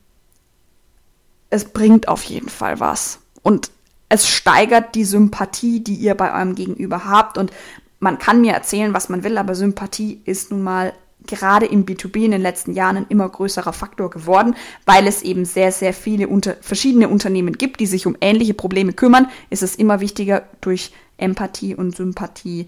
es 1.53 1.65
bringt 1.65 2.07
auf 2.07 2.23
jeden 2.23 2.49
Fall 2.49 2.79
was. 2.79 3.19
Und 3.43 3.69
es 4.09 4.27
steigert 4.27 4.95
die 4.95 5.05
Sympathie, 5.05 5.83
die 5.83 5.93
ihr 5.93 6.15
bei 6.15 6.33
eurem 6.33 6.55
Gegenüber 6.55 7.05
habt. 7.05 7.37
Und 7.37 7.51
man 7.99 8.17
kann 8.17 8.41
mir 8.41 8.53
erzählen, 8.53 8.93
was 8.93 9.07
man 9.07 9.23
will, 9.23 9.37
aber 9.37 9.53
Sympathie 9.53 10.19
ist 10.25 10.49
nun 10.49 10.63
mal 10.63 10.93
gerade 11.27 11.67
im 11.67 11.85
B2B 11.85 12.25
in 12.25 12.31
den 12.31 12.41
letzten 12.41 12.73
Jahren 12.73 12.97
ein 12.97 13.05
immer 13.07 13.29
größerer 13.29 13.71
Faktor 13.71 14.09
geworden, 14.09 14.55
weil 14.85 15.05
es 15.05 15.21
eben 15.21 15.45
sehr, 15.45 15.71
sehr 15.71 15.93
viele 15.93 16.27
unter 16.27 16.55
verschiedene 16.59 17.07
Unternehmen 17.07 17.53
gibt, 17.53 17.79
die 17.79 17.85
sich 17.85 18.07
um 18.07 18.17
ähnliche 18.19 18.55
Probleme 18.55 18.91
kümmern, 18.91 19.27
ist 19.51 19.63
es 19.63 19.75
immer 19.75 19.99
wichtiger, 19.99 20.43
durch 20.59 20.91
Empathie 21.17 21.75
und 21.75 21.95
Sympathie 21.95 22.67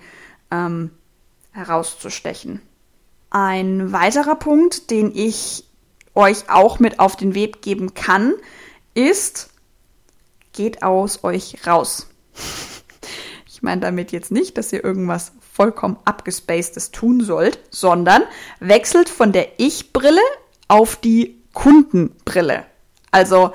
ähm, 0.52 0.92
herauszustechen. 1.52 2.62
Ein 3.32 3.92
weiterer 3.92 4.36
Punkt, 4.36 4.92
den 4.92 5.12
ich 5.14 5.66
euch 6.14 6.50
auch 6.50 6.80
mit 6.80 7.00
auf 7.00 7.16
den 7.16 7.34
Weg 7.34 7.62
geben 7.62 7.94
kann, 7.96 8.36
ist, 8.96 9.50
geht 10.54 10.82
aus 10.82 11.24
euch 11.24 11.68
raus. 11.68 12.08
Ich 13.48 13.62
meine 13.62 13.82
damit 13.82 14.12
jetzt 14.12 14.32
nicht, 14.32 14.58
dass 14.58 14.74
ihr 14.74 14.84
irgendwas 14.84 15.32
vollkommen 15.54 15.98
abgespacedes 16.04 16.92
tun 16.92 17.22
sollt, 17.22 17.60
sondern 17.70 18.24
wechselt 18.60 19.08
von 19.08 19.32
der 19.32 19.60
Ich-Brille 19.60 20.22
auf 20.68 20.96
die 20.96 21.42
Kundenbrille. 21.54 22.66
Also, 23.12 23.54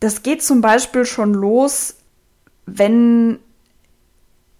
das 0.00 0.22
geht 0.22 0.42
zum 0.42 0.60
Beispiel 0.60 1.04
schon 1.04 1.32
los, 1.32 1.94
wenn 2.66 3.38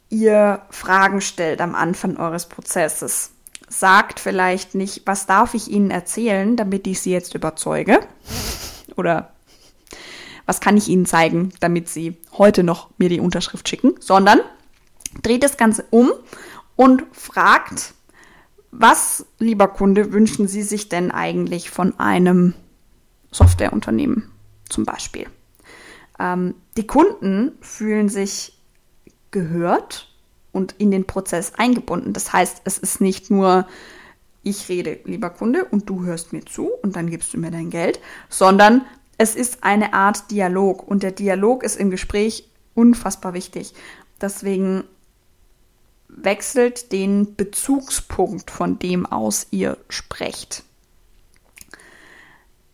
ihr 0.08 0.62
Fragen 0.70 1.20
stellt 1.20 1.60
am 1.60 1.74
Anfang 1.74 2.16
eures 2.16 2.48
Prozesses. 2.48 3.32
Sagt 3.68 4.20
vielleicht 4.20 4.76
nicht, 4.76 5.02
was 5.06 5.26
darf 5.26 5.54
ich 5.54 5.68
Ihnen 5.68 5.90
erzählen, 5.90 6.56
damit 6.56 6.86
ich 6.86 7.00
Sie 7.00 7.10
jetzt 7.10 7.34
überzeuge? 7.34 7.98
Oder 8.96 9.32
was 10.46 10.60
kann 10.60 10.76
ich 10.76 10.88
Ihnen 10.88 11.06
zeigen, 11.06 11.50
damit 11.60 11.88
Sie 11.88 12.16
heute 12.32 12.62
noch 12.62 12.90
mir 12.98 13.08
die 13.08 13.20
Unterschrift 13.20 13.68
schicken, 13.68 13.94
sondern 14.00 14.40
dreht 15.22 15.42
das 15.42 15.56
Ganze 15.56 15.84
um 15.90 16.12
und 16.76 17.04
fragt, 17.12 17.94
was, 18.70 19.26
lieber 19.38 19.68
Kunde, 19.68 20.12
wünschen 20.12 20.48
Sie 20.48 20.62
sich 20.62 20.88
denn 20.88 21.10
eigentlich 21.10 21.70
von 21.70 21.98
einem 21.98 22.54
Softwareunternehmen 23.30 24.30
zum 24.68 24.84
Beispiel? 24.84 25.26
Ähm, 26.18 26.54
die 26.76 26.86
Kunden 26.86 27.52
fühlen 27.60 28.08
sich 28.08 28.58
gehört 29.30 30.08
und 30.52 30.74
in 30.78 30.90
den 30.90 31.06
Prozess 31.06 31.54
eingebunden. 31.56 32.12
Das 32.12 32.32
heißt, 32.32 32.62
es 32.64 32.78
ist 32.78 33.00
nicht 33.00 33.30
nur, 33.30 33.66
ich 34.42 34.68
rede, 34.68 35.00
lieber 35.04 35.30
Kunde, 35.30 35.64
und 35.64 35.88
du 35.88 36.04
hörst 36.04 36.32
mir 36.32 36.44
zu 36.44 36.70
und 36.82 36.96
dann 36.96 37.10
gibst 37.10 37.34
du 37.34 37.38
mir 37.38 37.50
dein 37.50 37.70
Geld, 37.70 38.00
sondern 38.28 38.82
es 39.18 39.34
ist 39.34 39.64
eine 39.64 39.94
Art 39.94 40.30
Dialog 40.30 40.86
und 40.86 41.02
der 41.02 41.12
Dialog 41.12 41.62
ist 41.62 41.76
im 41.76 41.90
Gespräch 41.90 42.48
unfassbar 42.74 43.34
wichtig. 43.34 43.74
Deswegen 44.20 44.84
wechselt 46.08 46.92
den 46.92 47.34
Bezugspunkt, 47.36 48.50
von 48.50 48.78
dem 48.78 49.06
aus 49.06 49.46
ihr 49.50 49.76
sprecht. 49.88 50.64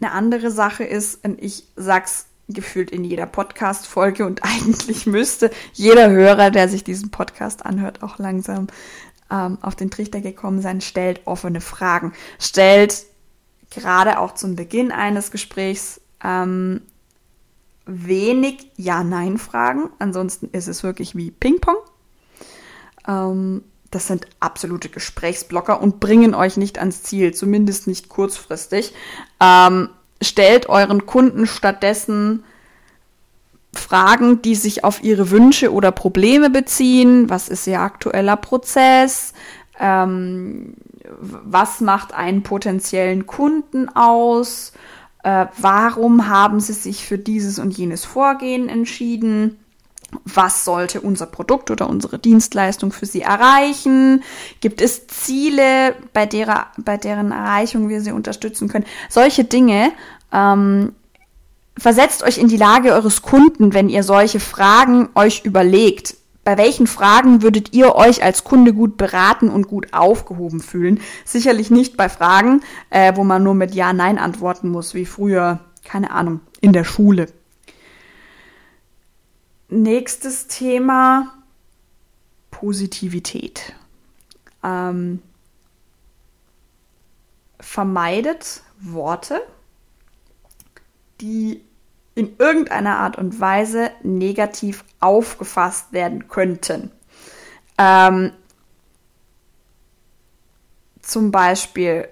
Eine 0.00 0.12
andere 0.12 0.50
Sache 0.50 0.84
ist, 0.84 1.20
ich 1.38 1.64
sag's 1.76 2.26
gefühlt 2.48 2.90
in 2.90 3.04
jeder 3.04 3.26
Podcast-Folge 3.26 4.26
und 4.26 4.42
eigentlich 4.44 5.06
müsste 5.06 5.50
jeder 5.72 6.10
Hörer, 6.10 6.50
der 6.50 6.68
sich 6.68 6.84
diesen 6.84 7.10
Podcast 7.10 7.64
anhört, 7.64 8.02
auch 8.02 8.18
langsam 8.18 8.66
ähm, 9.30 9.58
auf 9.62 9.76
den 9.76 9.90
Trichter 9.90 10.20
gekommen 10.20 10.60
sein, 10.60 10.80
stellt 10.80 11.20
offene 11.24 11.60
Fragen. 11.60 12.12
Stellt 12.38 13.06
gerade 13.70 14.18
auch 14.18 14.34
zum 14.34 14.56
Beginn 14.56 14.92
eines 14.92 15.30
Gesprächs 15.30 16.01
ähm, 16.22 16.82
wenig 17.86 18.70
Ja-Nein-Fragen. 18.76 19.90
Ansonsten 19.98 20.48
ist 20.52 20.68
es 20.68 20.82
wirklich 20.82 21.16
wie 21.16 21.30
Ping-Pong. 21.30 21.76
Ähm, 23.06 23.62
das 23.90 24.06
sind 24.06 24.26
absolute 24.40 24.88
Gesprächsblocker 24.88 25.80
und 25.80 26.00
bringen 26.00 26.34
euch 26.34 26.56
nicht 26.56 26.78
ans 26.78 27.02
Ziel, 27.02 27.34
zumindest 27.34 27.86
nicht 27.86 28.08
kurzfristig. 28.08 28.94
Ähm, 29.40 29.90
stellt 30.22 30.68
euren 30.68 31.04
Kunden 31.06 31.46
stattdessen 31.46 32.44
Fragen, 33.74 34.42
die 34.42 34.54
sich 34.54 34.84
auf 34.84 35.02
ihre 35.02 35.30
Wünsche 35.30 35.72
oder 35.72 35.92
Probleme 35.92 36.50
beziehen. 36.50 37.28
Was 37.28 37.48
ist 37.48 37.66
ihr 37.66 37.80
aktueller 37.80 38.36
Prozess? 38.36 39.32
Ähm, 39.78 40.74
was 41.20 41.80
macht 41.80 42.14
einen 42.14 42.42
potenziellen 42.42 43.26
Kunden 43.26 43.88
aus? 43.90 44.72
Äh, 45.22 45.46
warum 45.58 46.28
haben 46.28 46.60
sie 46.60 46.72
sich 46.72 47.06
für 47.06 47.18
dieses 47.18 47.58
und 47.58 47.76
jenes 47.76 48.04
Vorgehen 48.04 48.68
entschieden, 48.68 49.58
was 50.24 50.64
sollte 50.64 51.00
unser 51.00 51.26
Produkt 51.26 51.70
oder 51.70 51.88
unsere 51.88 52.18
Dienstleistung 52.18 52.92
für 52.92 53.06
sie 53.06 53.22
erreichen? 53.22 54.22
Gibt 54.60 54.80
es 54.80 55.06
Ziele, 55.06 55.94
bei, 56.12 56.26
derer, 56.26 56.66
bei 56.76 56.96
deren 56.96 57.32
Erreichung 57.32 57.88
wir 57.88 58.00
sie 58.02 58.12
unterstützen 58.12 58.68
können? 58.68 58.84
Solche 59.08 59.44
Dinge. 59.44 59.92
Ähm, 60.32 60.92
versetzt 61.78 62.22
euch 62.22 62.36
in 62.36 62.48
die 62.48 62.58
Lage 62.58 62.92
eures 62.92 63.22
Kunden, 63.22 63.72
wenn 63.72 63.88
ihr 63.88 64.02
solche 64.02 64.40
Fragen 64.40 65.08
euch 65.14 65.44
überlegt 65.44 66.16
bei 66.44 66.58
welchen 66.58 66.86
Fragen 66.86 67.42
würdet 67.42 67.72
ihr 67.72 67.94
euch 67.94 68.24
als 68.24 68.42
Kunde 68.42 68.74
gut 68.74 68.96
beraten 68.96 69.48
und 69.48 69.68
gut 69.68 69.92
aufgehoben 69.92 70.60
fühlen? 70.60 71.00
Sicherlich 71.24 71.70
nicht 71.70 71.96
bei 71.96 72.08
Fragen, 72.08 72.62
äh, 72.90 73.14
wo 73.16 73.22
man 73.22 73.42
nur 73.42 73.54
mit 73.54 73.74
Ja, 73.74 73.92
Nein 73.92 74.18
antworten 74.18 74.68
muss, 74.68 74.94
wie 74.94 75.06
früher, 75.06 75.60
keine 75.84 76.10
Ahnung, 76.10 76.40
in 76.60 76.72
der 76.72 76.84
Schule. 76.84 77.26
Nächstes 79.68 80.48
Thema, 80.48 81.32
Positivität. 82.50 83.74
Ähm, 84.64 85.22
vermeidet 87.60 88.62
Worte, 88.80 89.40
die 91.20 91.62
in 92.14 92.36
irgendeiner 92.38 92.98
Art 92.98 93.16
und 93.16 93.40
Weise 93.40 93.90
negativ 94.02 94.84
aufgefasst 95.00 95.92
werden 95.92 96.28
könnten. 96.28 96.90
Ähm, 97.78 98.32
zum 101.00 101.30
Beispiel, 101.30 102.08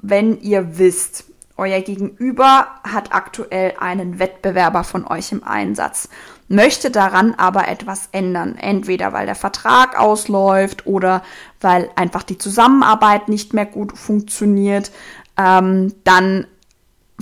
wenn 0.00 0.40
ihr 0.40 0.78
wisst, 0.78 1.24
euer 1.56 1.80
Gegenüber 1.80 2.68
hat 2.82 3.12
aktuell 3.12 3.74
einen 3.78 4.18
Wettbewerber 4.18 4.84
von 4.84 5.06
euch 5.06 5.32
im 5.32 5.44
Einsatz, 5.44 6.08
möchte 6.48 6.90
daran 6.90 7.34
aber 7.34 7.68
etwas 7.68 8.08
ändern. 8.12 8.56
Entweder 8.56 9.12
weil 9.12 9.26
der 9.26 9.34
Vertrag 9.34 9.98
ausläuft 9.98 10.86
oder 10.86 11.22
weil 11.60 11.90
einfach 11.94 12.22
die 12.22 12.38
Zusammenarbeit 12.38 13.28
nicht 13.28 13.52
mehr 13.52 13.66
gut 13.66 13.96
funktioniert. 13.96 14.90
Ähm, 15.36 15.94
dann 16.04 16.46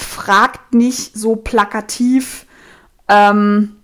fragt 0.01 0.75
nicht 0.75 1.17
so 1.17 1.37
plakativ, 1.37 2.47
ähm, 3.09 3.77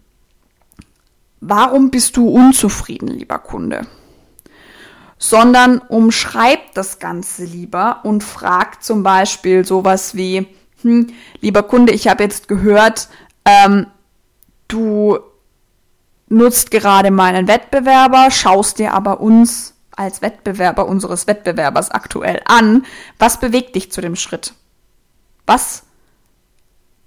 warum 1.41 1.91
bist 1.91 2.17
du 2.17 2.29
unzufrieden, 2.29 3.09
lieber 3.09 3.39
Kunde? 3.39 3.87
sondern 5.19 5.79
umschreibt 5.79 6.77
das 6.77 6.99
Ganze 6.99 7.45
lieber 7.45 8.01
und 8.05 8.23
fragt 8.23 8.85
zum 8.85 9.03
Beispiel 9.03 9.65
sowas 9.65 10.15
wie, 10.15 10.47
hm, 10.83 11.09
lieber 11.41 11.63
Kunde, 11.63 11.93
ich 11.93 12.09
habe 12.09 12.23
jetzt 12.23 12.49
gehört, 12.49 13.09
ähm, 13.45 13.87
du 14.69 15.19
nutzt 16.29 16.71
gerade 16.71 17.11
meinen 17.11 17.49
Wettbewerber, 17.49 18.31
schaust 18.31 18.79
dir 18.79 18.93
aber 18.93 19.21
uns 19.21 19.75
als 19.93 20.21
Wettbewerber 20.21 20.87
unseres 20.87 21.27
Wettbewerbers 21.27 21.91
aktuell 21.91 22.43
an. 22.45 22.85
Was 23.19 23.41
bewegt 23.41 23.75
dich 23.75 23.91
zu 23.91 24.03
dem 24.03 24.17
Schritt? 24.17 24.53
Was 25.47 25.85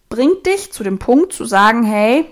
bringt 0.09 0.45
dich 0.45 0.73
zu 0.73 0.83
dem 0.83 0.99
Punkt 0.99 1.33
zu 1.33 1.45
sagen, 1.45 1.83
hey, 1.83 2.25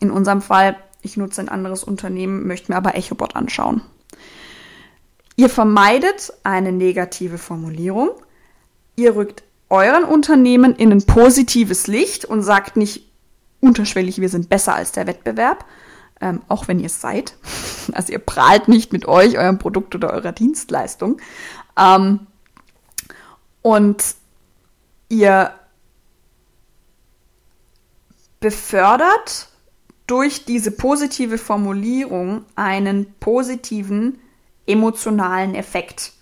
in 0.00 0.10
unserem 0.10 0.40
Fall, 0.40 0.76
ich 1.02 1.16
nutze 1.16 1.40
ein 1.40 1.48
anderes 1.48 1.84
Unternehmen, 1.84 2.46
möchte 2.46 2.72
mir 2.72 2.76
aber 2.76 2.96
EchoBot 2.96 3.36
anschauen. 3.36 3.82
Ihr 5.36 5.50
vermeidet 5.50 6.32
eine 6.44 6.72
negative 6.72 7.38
Formulierung. 7.38 8.10
Ihr 8.96 9.14
rückt 9.16 9.42
euren 9.68 10.04
Unternehmen 10.04 10.74
in 10.74 10.92
ein 10.92 11.04
positives 11.04 11.86
Licht 11.86 12.24
und 12.24 12.42
sagt 12.42 12.76
nicht 12.76 13.10
unterschwellig, 13.60 14.20
wir 14.20 14.28
sind 14.28 14.48
besser 14.48 14.74
als 14.74 14.92
der 14.92 15.06
Wettbeverb, 15.06 15.64
ähm, 16.20 16.40
auch 16.48 16.68
wenn 16.68 16.80
ihr 16.80 16.86
es 16.86 17.00
seid. 17.00 17.34
Also 17.92 18.12
ihr 18.12 18.18
prahlt 18.18 18.66
nicht 18.66 18.92
mit 18.92 19.06
euch, 19.06 19.38
eurem 19.38 19.58
Produkt 19.58 19.94
oder 19.94 20.10
eurer 20.12 20.32
Dienstleistung. 20.32 21.20
Ähm, 21.78 22.26
und 23.62 24.02
ihr 25.08 25.52
befördert 28.40 29.48
durch 30.06 30.44
diese 30.44 30.70
positive 30.70 31.38
Formulierung 31.38 32.44
einen 32.54 33.12
positiven 33.18 34.20
emotionalen 34.66 35.54
Effekt. 35.54 36.12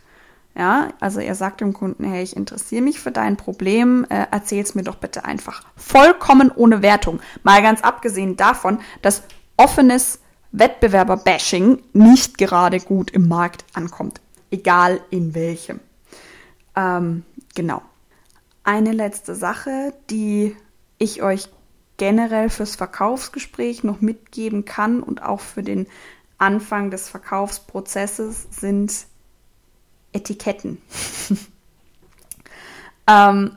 Ja, 0.57 0.91
also 1.01 1.19
er 1.19 1.35
sagt 1.35 1.61
dem 1.61 1.73
Kunden, 1.73 2.05
hey, 2.05 2.23
ich 2.23 2.37
interessiere 2.37 2.83
mich 2.83 3.01
für 3.01 3.11
dein 3.11 3.37
Problem, 3.37 4.07
äh, 4.09 4.27
erzähl's 4.31 4.77
mir 4.77 4.85
doch 4.85 4.97
bitte 4.97 5.25
einfach. 5.25 5.65
Vollkommen 5.77 6.53
ohne 6.55 6.81
Wertung. 6.81 7.19
Mal 7.43 7.61
ganz 7.61 7.83
abgesehen 7.83 8.37
davon, 8.37 8.79
dass 9.03 9.25
offenes 9.57 10.21
Wettbewerber-Bashing 10.53 11.83
nicht 11.93 12.39
gerade 12.39 12.79
gut 12.79 13.11
im 13.11 13.27
Markt 13.27 13.65
ankommt. 13.75 14.21
Egal 14.53 15.01
in 15.11 15.35
welchem. 15.35 15.81
Ähm, 16.77 17.25
genau. 17.57 17.83
Eine 18.63 18.93
letzte 18.93 19.35
Sache, 19.35 19.93
die 20.09 20.57
ich 20.99 21.23
euch 21.23 21.49
generell 21.97 22.51
fürs 22.51 22.77
Verkaufsgespräch 22.77 23.85
noch 23.85 24.01
mitgeben 24.01 24.65
kann 24.65 25.03
und 25.03 25.23
auch 25.23 25.41
für 25.41 25.63
den 25.63 25.87
Anfang 26.39 26.91
des 26.91 27.09
Verkaufsprozesses 27.09 28.49
sind 28.51 28.93
Etiketten. 30.13 30.79
ähm, 33.07 33.57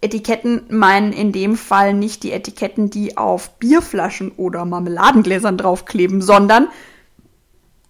Etiketten 0.00 0.64
meinen 0.68 1.12
in 1.12 1.32
dem 1.32 1.56
Fall 1.56 1.94
nicht 1.94 2.22
die 2.24 2.32
Etiketten, 2.32 2.90
die 2.90 3.16
auf 3.16 3.50
Bierflaschen 3.58 4.32
oder 4.32 4.64
Marmeladengläsern 4.64 5.56
draufkleben, 5.56 6.22
sondern 6.22 6.68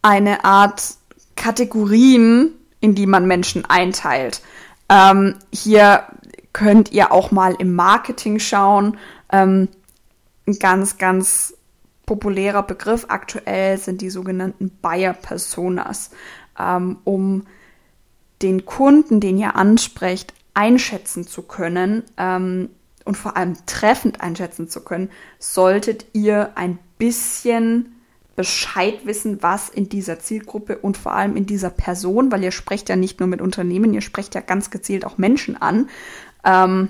eine 0.03 0.45
Art 0.45 0.97
Kategorien, 1.37 2.53
in 2.81 2.95
die 2.95 3.07
man 3.07 3.27
Menschen 3.27 3.65
einteilt. 3.65 4.43
Ähm, 4.89 5.37
hier 5.53 6.05
könnt 6.53 6.93
ihr 6.93 7.13
auch 7.13 7.31
mal 7.31 7.55
im 7.59 7.75
Marketing 7.75 8.39
schauen. 8.39 8.99
Ähm, 9.31 9.69
ein 10.47 10.59
ganz, 10.59 10.99
ganz 10.99 11.55
populärer 12.07 12.63
Begriff. 12.63 13.07
Aktuell 13.09 13.79
sind 13.79 14.01
die 14.01 14.11
sogenannten 14.11 14.71
Buyer 14.83 15.13
Personas, 15.13 16.11
ähm, 16.59 16.99
um 17.05 17.47
den 18.43 18.67
Kunden, 18.67 19.21
den 19.21 19.39
ihr 19.39 19.57
ansprecht, 19.57 20.35
einschätzen 20.55 21.27
zu 21.27 21.43
können 21.43 22.03
ähm, 22.17 22.71
und 23.05 23.17
vor 23.17 23.37
allem 23.37 23.57
treffend 23.67 24.21
einschätzen 24.21 24.69
zu 24.69 24.83
können, 24.83 25.11
solltet 25.39 26.07
ihr 26.13 26.51
ein 26.57 26.79
bisschen 26.99 27.97
Bescheid 28.37 29.05
wissen, 29.05 29.43
was 29.43 29.69
in 29.69 29.89
dieser 29.89 30.19
Zielgruppe 30.19 30.79
und 30.79 30.97
vor 30.97 31.13
allem 31.15 31.37
in 31.37 31.47
dieser 31.47 31.71
Person, 31.71 32.33
weil 32.33 32.43
ihr 32.43 32.53
sprecht 32.53 32.89
ja 32.89 32.97
nicht 32.97 33.21
nur 33.21 33.29
mit 33.29 33.41
Unternehmen, 33.41 33.93
ihr 33.93 34.01
sprecht 34.01 34.35
ja 34.35 34.41
ganz 34.41 34.71
gezielt 34.71 35.05
auch 35.05 35.19
Menschen 35.19 35.61
an, 35.61 35.89
ähm, 36.45 36.89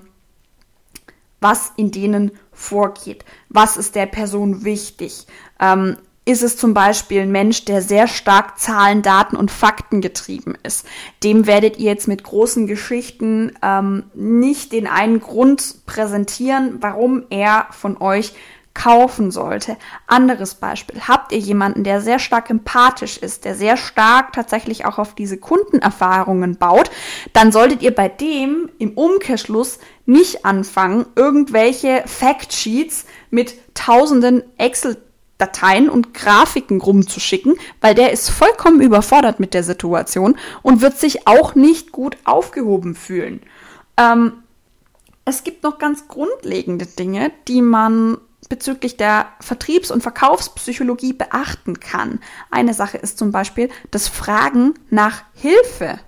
was 1.42 1.72
in 1.76 1.90
denen 1.90 2.32
vorgeht, 2.52 3.24
was 3.48 3.76
ist 3.76 3.94
der 3.94 4.06
Person 4.06 4.64
wichtig, 4.64 5.26
ähm, 5.60 5.96
ist 6.24 6.42
es 6.42 6.56
zum 6.56 6.72
Beispiel 6.72 7.22
ein 7.22 7.32
Mensch, 7.32 7.64
der 7.64 7.82
sehr 7.82 8.06
stark 8.06 8.58
Zahlen, 8.58 9.02
Daten 9.02 9.34
und 9.34 9.50
Fakten 9.50 10.00
getrieben 10.00 10.54
ist. 10.62 10.86
Dem 11.24 11.48
werdet 11.48 11.78
ihr 11.78 11.90
jetzt 11.90 12.06
mit 12.06 12.22
großen 12.22 12.68
Geschichten 12.68 13.52
ähm, 13.60 14.04
nicht 14.14 14.72
den 14.72 14.86
einen 14.86 15.20
Grund 15.20 15.84
präsentieren, 15.84 16.76
warum 16.80 17.24
er 17.30 17.66
von 17.72 17.96
euch 18.00 18.34
kaufen 18.74 19.30
sollte. 19.30 19.76
Anderes 20.06 20.54
Beispiel. 20.54 21.00
Habt 21.06 21.32
ihr 21.32 21.38
jemanden, 21.38 21.84
der 21.84 22.00
sehr 22.00 22.18
stark 22.18 22.50
empathisch 22.50 23.18
ist, 23.18 23.44
der 23.44 23.54
sehr 23.54 23.76
stark 23.76 24.32
tatsächlich 24.32 24.84
auch 24.84 24.98
auf 24.98 25.14
diese 25.14 25.36
Kundenerfahrungen 25.36 26.56
baut, 26.56 26.90
dann 27.32 27.52
solltet 27.52 27.82
ihr 27.82 27.94
bei 27.94 28.08
dem 28.08 28.70
im 28.78 28.92
Umkehrschluss 28.92 29.78
nicht 30.06 30.44
anfangen, 30.44 31.06
irgendwelche 31.16 32.02
Factsheets 32.06 33.06
mit 33.30 33.54
tausenden 33.74 34.42
Excel 34.58 34.96
Dateien 35.38 35.88
und 35.88 36.14
Grafiken 36.14 36.80
rumzuschicken, 36.80 37.56
weil 37.80 37.96
der 37.96 38.12
ist 38.12 38.30
vollkommen 38.30 38.80
überfordert 38.80 39.40
mit 39.40 39.54
der 39.54 39.64
Situation 39.64 40.36
und 40.62 40.80
wird 40.82 40.96
sich 40.98 41.26
auch 41.26 41.56
nicht 41.56 41.90
gut 41.90 42.16
aufgehoben 42.24 42.94
fühlen. 42.94 43.40
Ähm, 43.96 44.34
es 45.24 45.42
gibt 45.42 45.64
noch 45.64 45.78
ganz 45.78 46.06
grundlegende 46.06 46.86
Dinge, 46.86 47.32
die 47.48 47.60
man 47.60 48.18
bezüglich 48.48 48.96
der 48.96 49.26
Vertriebs- 49.40 49.90
und 49.90 50.02
Verkaufspsychologie 50.02 51.12
beachten 51.12 51.80
kann. 51.80 52.20
Eine 52.50 52.74
Sache 52.74 52.98
ist 52.98 53.18
zum 53.18 53.32
Beispiel 53.32 53.70
das 53.90 54.08
Fragen 54.08 54.74
nach 54.90 55.22
Hilfe. 55.34 55.98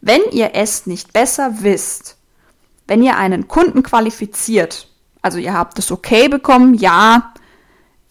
Wenn 0.00 0.20
ihr 0.30 0.50
es 0.54 0.86
nicht 0.86 1.12
besser 1.12 1.62
wisst, 1.62 2.16
wenn 2.86 3.02
ihr 3.02 3.16
einen 3.16 3.48
Kunden 3.48 3.82
qualifiziert, 3.82 4.88
also 5.22 5.38
ihr 5.38 5.52
habt 5.52 5.78
es 5.78 5.90
okay 5.90 6.28
bekommen, 6.28 6.74
ja, 6.74 7.32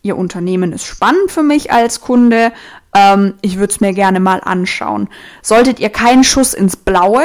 Ihr 0.07 0.17
Unternehmen 0.17 0.71
ist 0.71 0.85
spannend 0.85 1.31
für 1.31 1.43
mich 1.43 1.71
als 1.71 1.99
Kunde. 1.99 2.53
Ähm, 2.95 3.33
ich 3.41 3.57
würde 3.57 3.73
es 3.73 3.81
mir 3.81 3.93
gerne 3.93 4.21
mal 4.21 4.39
anschauen. 4.41 5.09
Solltet 5.41 5.79
ihr 5.79 5.89
keinen 5.89 6.23
Schuss 6.23 6.53
ins 6.53 6.77
Blaue 6.77 7.23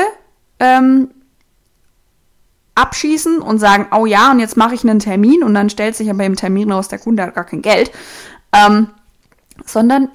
ähm, 0.59 1.11
abschießen 2.75 3.41
und 3.41 3.59
sagen, 3.59 3.89
oh 3.93 4.07
ja, 4.07 4.31
und 4.31 4.41
jetzt 4.41 4.57
mache 4.57 4.75
ich 4.75 4.83
einen 4.83 4.99
Termin 4.99 5.43
und 5.43 5.55
dann 5.55 5.71
stellt 5.71 5.95
sich 5.95 6.09
aber 6.11 6.25
im 6.25 6.37
Termin 6.37 6.73
raus, 6.73 6.89
der 6.89 6.99
Kunde 6.99 7.23
hat 7.23 7.35
gar 7.35 7.45
kein 7.45 7.63
Geld, 7.63 7.91
ähm, 8.53 8.89
sondern 9.67 10.09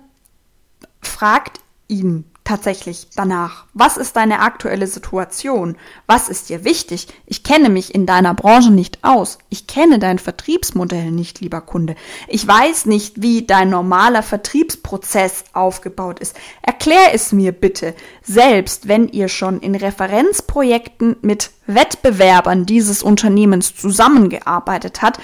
fragt 1.02 1.60
ihn, 1.88 2.26
tatsächlich 2.48 3.08
danach? 3.16 3.66
Was 3.74 3.98
ist 3.98 4.16
deine 4.16 4.40
aktuelle 4.40 4.88
Situation? 4.88 5.76
Was 6.08 6.30
ist 6.30 6.50
dir 6.50 6.64
wichtig? 6.64 7.08
Ich 7.26 7.44
kenne 7.44 7.70
mich 7.70 7.94
in 7.94 8.06
deiner 8.06 8.34
Branche 8.34 8.72
nicht 8.72 9.04
aus. 9.04 9.38
Ich 9.50 9.68
kenne 9.68 10.00
dein 10.00 10.18
Vertriebsmodell 10.18 11.12
nicht, 11.12 11.42
lieber 11.42 11.62
Kunde. 11.62 11.96
Ich 12.28 12.48
weiß 12.48 12.86
nicht, 12.86 13.22
wie 13.22 13.46
dein 13.46 13.70
normaler 13.70 14.24
Vertriebsprozess 14.24 15.44
aufgebaut 15.54 16.20
ist. 16.20 16.36
Erklär 16.62 17.14
es 17.14 17.34
mir 17.34 17.52
bitte. 17.52 17.94
Selbst 18.24 18.88
wenn 18.88 19.10
ihr 19.10 19.28
schon 19.28 19.60
in 19.60 19.76
Referenzprojekten 19.76 21.18
mit 21.22 21.52
Wettbewerbern 21.68 22.66
dieses 22.66 23.04
Unternehmens 23.04 23.76
zusammengearbeitet 23.76 25.02
habt, 25.02 25.20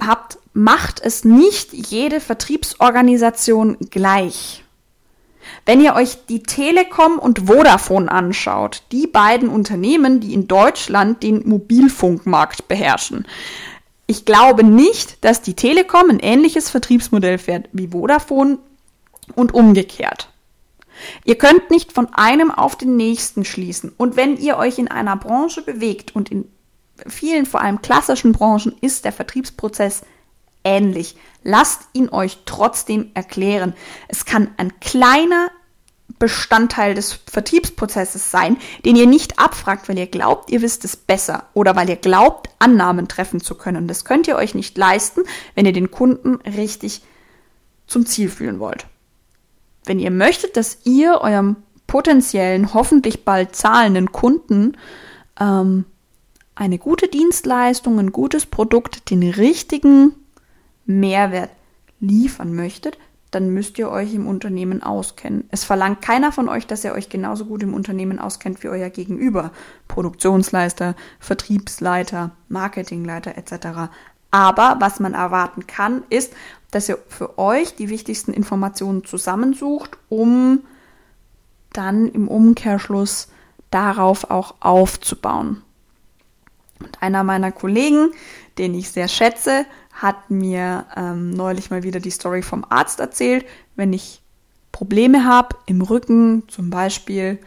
habt, 0.00 0.38
macht 0.54 1.00
es 1.04 1.24
nicht 1.24 1.74
jede 1.74 2.20
Vertriebsorganisation 2.20 3.76
gleich. 3.90 4.64
Wenn 5.70 5.80
ihr 5.80 5.94
euch 5.94 6.26
die 6.28 6.42
Telekom 6.42 7.20
und 7.20 7.46
Vodafone 7.46 8.10
anschaut, 8.10 8.82
die 8.90 9.06
beiden 9.06 9.48
Unternehmen, 9.48 10.18
die 10.18 10.34
in 10.34 10.48
Deutschland 10.48 11.22
den 11.22 11.48
Mobilfunkmarkt 11.48 12.66
beherrschen, 12.66 13.24
ich 14.08 14.24
glaube 14.24 14.64
nicht, 14.64 15.24
dass 15.24 15.42
die 15.42 15.54
Telekom 15.54 16.10
ein 16.10 16.18
ähnliches 16.18 16.70
Vertriebsmodell 16.70 17.38
fährt 17.38 17.68
wie 17.70 17.86
Vodafone 17.86 18.58
und 19.36 19.54
umgekehrt. 19.54 20.32
Ihr 21.22 21.38
könnt 21.38 21.70
nicht 21.70 21.92
von 21.92 22.12
einem 22.14 22.50
auf 22.50 22.74
den 22.74 22.96
nächsten 22.96 23.44
schließen. 23.44 23.92
Und 23.96 24.16
wenn 24.16 24.38
ihr 24.38 24.56
euch 24.56 24.76
in 24.80 24.88
einer 24.88 25.14
Branche 25.14 25.62
bewegt 25.62 26.16
und 26.16 26.32
in 26.32 26.50
vielen, 27.06 27.46
vor 27.46 27.60
allem 27.60 27.80
klassischen 27.80 28.32
Branchen, 28.32 28.74
ist 28.80 29.04
der 29.04 29.12
Vertriebsprozess 29.12 30.02
ähnlich. 30.64 31.14
Lasst 31.44 31.82
ihn 31.92 32.08
euch 32.08 32.38
trotzdem 32.44 33.12
erklären. 33.14 33.74
Es 34.08 34.24
kann 34.24 34.50
ein 34.56 34.80
kleiner 34.80 35.52
Bestandteil 36.20 36.94
des 36.94 37.14
Vertriebsprozesses 37.14 38.30
sein, 38.30 38.58
den 38.84 38.94
ihr 38.94 39.06
nicht 39.06 39.40
abfragt, 39.40 39.88
weil 39.88 39.98
ihr 39.98 40.06
glaubt, 40.06 40.50
ihr 40.50 40.62
wisst 40.62 40.84
es 40.84 40.94
besser 40.96 41.46
oder 41.54 41.74
weil 41.74 41.88
ihr 41.88 41.96
glaubt, 41.96 42.50
Annahmen 42.60 43.08
treffen 43.08 43.40
zu 43.40 43.56
können. 43.56 43.88
Das 43.88 44.04
könnt 44.04 44.28
ihr 44.28 44.36
euch 44.36 44.54
nicht 44.54 44.78
leisten, 44.78 45.22
wenn 45.56 45.66
ihr 45.66 45.72
den 45.72 45.90
Kunden 45.90 46.36
richtig 46.42 47.02
zum 47.88 48.06
Ziel 48.06 48.28
führen 48.28 48.60
wollt. 48.60 48.86
wenn 49.86 49.98
ihr 49.98 50.10
möchtet, 50.10 50.56
dass 50.56 50.78
ihr 50.84 51.20
eurem 51.20 51.56
potenziellen, 51.86 52.74
hoffentlich 52.74 53.24
bald 53.24 53.56
zahlenden 53.56 54.12
Kunden 54.12 54.76
ähm, 55.40 55.84
eine 56.54 56.78
gute 56.78 57.08
Dienstleistung, 57.08 57.98
ein 57.98 58.12
gutes 58.12 58.46
Produkt, 58.46 59.10
den 59.10 59.22
richtigen 59.22 60.14
Mehrwert 60.84 61.50
liefern 61.98 62.54
möchtet, 62.54 62.98
dann 63.30 63.50
müsst 63.50 63.78
ihr 63.78 63.90
euch 63.90 64.12
im 64.14 64.26
Unternehmen 64.26 64.82
auskennen. 64.82 65.44
Es 65.50 65.64
verlangt 65.64 66.02
keiner 66.02 66.32
von 66.32 66.48
euch, 66.48 66.66
dass 66.66 66.84
ihr 66.84 66.92
euch 66.92 67.08
genauso 67.08 67.44
gut 67.44 67.62
im 67.62 67.74
Unternehmen 67.74 68.18
auskennt 68.18 68.62
wie 68.62 68.68
euer 68.68 68.90
Gegenüber. 68.90 69.52
Produktionsleister, 69.88 70.96
Vertriebsleiter, 71.20 72.32
Marketingleiter 72.48 73.36
etc. 73.36 73.90
Aber 74.30 74.76
was 74.80 75.00
man 75.00 75.14
erwarten 75.14 75.66
kann, 75.66 76.02
ist, 76.10 76.32
dass 76.70 76.88
ihr 76.88 76.98
für 77.08 77.38
euch 77.38 77.74
die 77.76 77.88
wichtigsten 77.88 78.32
Informationen 78.32 79.04
zusammensucht, 79.04 79.96
um 80.08 80.60
dann 81.72 82.08
im 82.08 82.28
Umkehrschluss 82.28 83.28
darauf 83.70 84.30
auch 84.30 84.56
aufzubauen. 84.60 85.62
Und 86.80 87.02
einer 87.02 87.24
meiner 87.24 87.52
Kollegen, 87.52 88.10
den 88.58 88.74
ich 88.74 88.90
sehr 88.90 89.08
schätze, 89.08 89.66
hat 90.00 90.30
mir 90.30 90.86
ähm, 90.96 91.30
neulich 91.30 91.70
mal 91.70 91.82
wieder 91.82 92.00
die 92.00 92.10
Story 92.10 92.42
vom 92.42 92.64
Arzt 92.68 93.00
erzählt. 93.00 93.44
Wenn 93.76 93.92
ich 93.92 94.22
Probleme 94.72 95.24
habe 95.24 95.56
im 95.66 95.82
Rücken 95.82 96.44
zum 96.48 96.70
Beispiel 96.70 97.38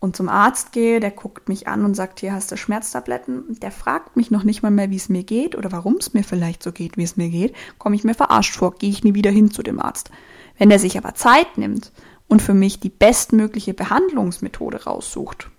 und 0.00 0.16
zum 0.16 0.30
Arzt 0.30 0.72
gehe, 0.72 1.00
der 1.00 1.10
guckt 1.10 1.50
mich 1.50 1.68
an 1.68 1.84
und 1.84 1.94
sagt, 1.94 2.20
hier 2.20 2.32
hast 2.32 2.50
du 2.50 2.56
Schmerztabletten. 2.56 3.58
Der 3.60 3.70
fragt 3.70 4.16
mich 4.16 4.30
noch 4.30 4.42
nicht 4.42 4.62
mal 4.62 4.70
mehr, 4.70 4.90
wie 4.90 4.96
es 4.96 5.10
mir 5.10 5.22
geht 5.22 5.54
oder 5.54 5.70
warum 5.70 5.96
es 5.96 6.14
mir 6.14 6.24
vielleicht 6.24 6.62
so 6.62 6.72
geht, 6.72 6.96
wie 6.96 7.04
es 7.04 7.18
mir 7.18 7.28
geht. 7.28 7.54
Komme 7.78 7.94
ich 7.94 8.04
mir 8.04 8.14
verarscht 8.14 8.56
vor, 8.56 8.74
gehe 8.74 8.90
ich 8.90 9.04
nie 9.04 9.14
wieder 9.14 9.30
hin 9.30 9.50
zu 9.50 9.62
dem 9.62 9.78
Arzt. 9.78 10.10
Wenn 10.56 10.70
er 10.70 10.78
sich 10.78 10.96
aber 10.96 11.14
Zeit 11.14 11.58
nimmt 11.58 11.92
und 12.26 12.40
für 12.40 12.54
mich 12.54 12.80
die 12.80 12.88
bestmögliche 12.88 13.74
Behandlungsmethode 13.74 14.84
raussucht, 14.84 15.50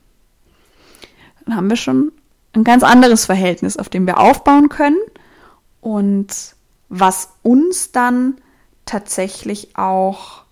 dann 1.45 1.55
haben 1.55 1.69
wir 1.69 1.77
schon 1.77 2.11
ein 2.53 2.63
ganz 2.63 2.81
anderes 2.83 3.25
Verhältnis, 3.25 3.77
auf 3.77 3.89
dem 3.89 4.07
wir 4.07 4.19
aufbauen 4.19 4.69
können 4.69 4.97
und 5.83 6.55
was 6.87 7.29
uns 7.43 7.91
dann 7.91 8.37
tatsächlich 8.85 9.75
auch 9.75 10.43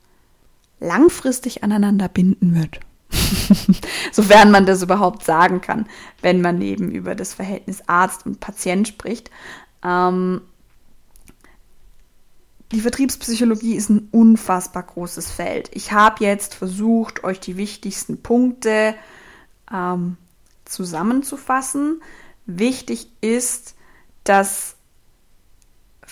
langfristig 0.79 1.63
aneinander 1.63 2.09
binden 2.09 2.55
wird. 2.55 2.79
Sofern 4.11 4.51
man 4.51 4.65
das 4.65 4.83
überhaupt 4.83 5.23
sagen 5.23 5.61
kann, 5.61 5.87
wenn 6.21 6.41
man 6.41 6.61
eben 6.61 6.91
über 6.91 7.15
das 7.15 7.33
Verhältnis 7.33 7.83
Arzt 7.87 8.25
und 8.25 8.39
Patient 8.39 8.87
spricht. 8.87 9.31
Ähm, 9.83 10.41
die 12.73 12.81
Vertriebspsychologie 12.81 13.75
ist 13.75 13.89
ein 13.89 14.07
unfassbar 14.11 14.83
großes 14.83 15.31
Feld. 15.31 15.69
Ich 15.73 15.91
habe 15.91 16.23
jetzt 16.23 16.55
versucht, 16.55 17.23
euch 17.23 17.39
die 17.39 17.57
wichtigsten 17.57 18.21
Punkte 18.21 18.95
ähm, 19.71 20.17
zusammenzufassen. 20.65 22.01
Wichtig 22.45 23.07
ist, 23.21 23.75
dass 24.23 24.75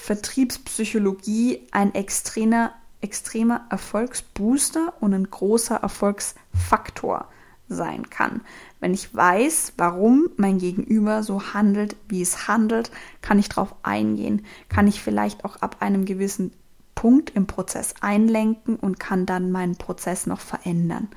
Vertriebspsychologie 0.09 1.67
ein 1.69 1.93
extremer, 1.93 2.73
extremer 2.99 3.67
Erfolgsbooster 3.69 4.95
und 5.01 5.13
ein 5.13 5.29
großer 5.29 5.75
Erfolgsfaktor 5.75 7.27
sein 7.67 8.09
kann. 8.09 8.41
Wenn 8.79 8.95
ich 8.95 9.13
weiß, 9.13 9.73
warum 9.77 10.31
mein 10.35 10.57
Gegenüber 10.57 11.21
so 11.21 11.53
handelt, 11.53 11.95
wie 12.07 12.23
es 12.23 12.47
handelt, 12.47 12.89
kann 13.21 13.37
ich 13.37 13.49
darauf 13.49 13.75
eingehen, 13.83 14.47
kann 14.67 14.87
ich 14.87 14.99
vielleicht 14.99 15.45
auch 15.45 15.57
ab 15.57 15.75
einem 15.79 16.05
gewissen 16.05 16.53
Punkt 16.95 17.29
im 17.35 17.45
Prozess 17.45 17.93
einlenken 18.01 18.77
und 18.77 18.99
kann 18.99 19.27
dann 19.27 19.51
meinen 19.51 19.75
Prozess 19.75 20.25
noch 20.25 20.39
verändern. 20.39 21.07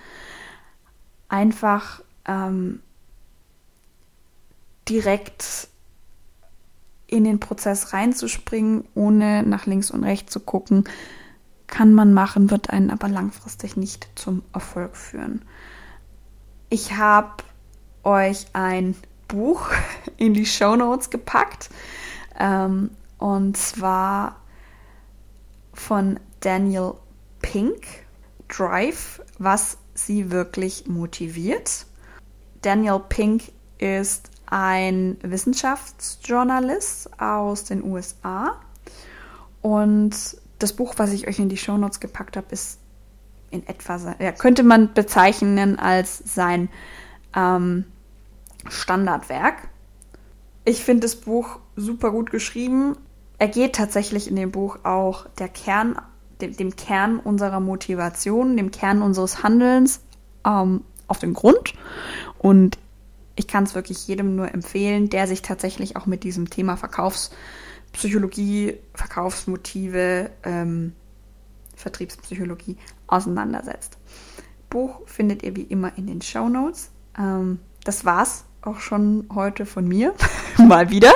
Einfach 1.31 2.02
ähm, 2.26 2.83
direkt 4.87 5.72
in 7.12 7.25
den 7.25 7.40
Prozess 7.40 7.92
reinzuspringen, 7.92 8.85
ohne 8.94 9.42
nach 9.42 9.66
links 9.66 9.90
und 9.90 10.03
rechts 10.03 10.33
zu 10.33 10.40
gucken, 10.40 10.85
kann 11.66 11.92
man 11.92 12.14
machen, 12.14 12.51
wird 12.51 12.70
einen 12.70 12.90
aber 12.90 13.09
langfristig 13.09 13.77
nicht 13.77 14.09
zum 14.14 14.42
Erfolg 14.53 14.96
führen. 14.96 15.44
Ich 16.70 16.96
habe 16.96 17.44
euch 18.03 18.46
ein 18.55 18.96
Buch 19.29 19.68
in 20.16 20.33
die 20.33 20.46
Show 20.46 20.75
Notes 20.75 21.11
gepackt 21.11 21.68
ähm, 22.38 22.90
und 23.18 23.57
zwar 23.59 24.37
von 25.75 26.18
Daniel 26.40 26.94
Pink, 27.42 27.85
Drive, 28.48 29.20
was 29.38 29.77
sie 29.94 30.31
wirklich 30.31 30.87
motiviert. 30.87 31.87
Daniel 32.62 33.01
Pink 33.07 33.53
ist 33.79 34.32
ein 34.53 35.17
Wissenschaftsjournalist 35.23 37.19
aus 37.19 37.65
den 37.65 37.83
USA. 37.83 38.61
Und 39.62 40.15
das 40.59 40.75
Buch, 40.75 40.95
was 40.99 41.12
ich 41.12 41.27
euch 41.27 41.38
in 41.38 41.49
die 41.49 41.57
Shownotes 41.57 42.01
gepackt 42.01 42.37
habe, 42.37 42.49
ist 42.51 42.79
in 43.51 43.67
etwa, 43.67 44.15
ja, 44.19 44.33
könnte 44.33 44.62
man 44.62 44.93
bezeichnen 44.93 45.79
als 45.79 46.19
sein 46.19 46.69
ähm, 47.35 47.85
Standardwerk. 48.69 49.69
Ich 50.67 50.85
finde 50.85 51.07
das 51.07 51.17
Buch 51.17 51.59
super 51.75 52.11
gut 52.11 52.31
geschrieben. 52.31 52.97
Er 53.38 53.49
geht 53.49 53.75
tatsächlich 53.75 54.29
in 54.29 54.37
dem 54.37 54.51
Buch 54.51 54.79
auch 54.85 55.27
der 55.38 55.49
Kern, 55.49 55.97
dem, 56.43 56.55
dem 56.57 56.77
Kern 56.77 57.19
unserer 57.19 57.61
Motivation, 57.61 58.59
dem 58.59 58.71
Kern 58.71 59.01
unseres 59.01 59.43
Handelns 59.43 60.01
ähm, 60.47 60.83
auf 61.09 61.21
den 61.21 61.33
Grund. 61.33 61.73
Und 62.38 62.79
ich 63.37 63.49
kann 63.49 63.64
es 63.64 63.75
wirklich 63.75 64.07
jedem 64.07 64.37
nur 64.37 64.53
empfehlen, 64.53 65.09
der 65.09 65.27
sich 65.27 65.42
tatsächlich 65.42 65.97
auch 65.97 66.07
mit 66.07 66.25
diesem 66.25 66.51
Thema 66.51 66.77
Verkaufspsychologie, 66.77 68.79
Verkaufsmotive, 68.95 70.31
ähm, 70.45 70.92
Vertriebspsychologie 71.77 72.77
auseinandersetzt. 73.07 73.99
Buch 74.71 75.01
findet 75.07 75.42
ihr 75.42 75.57
wie 75.57 75.62
immer 75.62 75.97
in 75.97 76.07
den 76.07 76.23
Show 76.23 76.49
Notes. 76.49 76.90
Ähm, 77.18 77.59
das 77.85 78.05
war's 78.05 78.45
auch 78.62 78.81
schon 78.81 79.29
heute 79.35 79.66
von 79.66 79.87
mir. 79.87 80.14
Mal 80.59 80.90
wieder. 80.90 81.12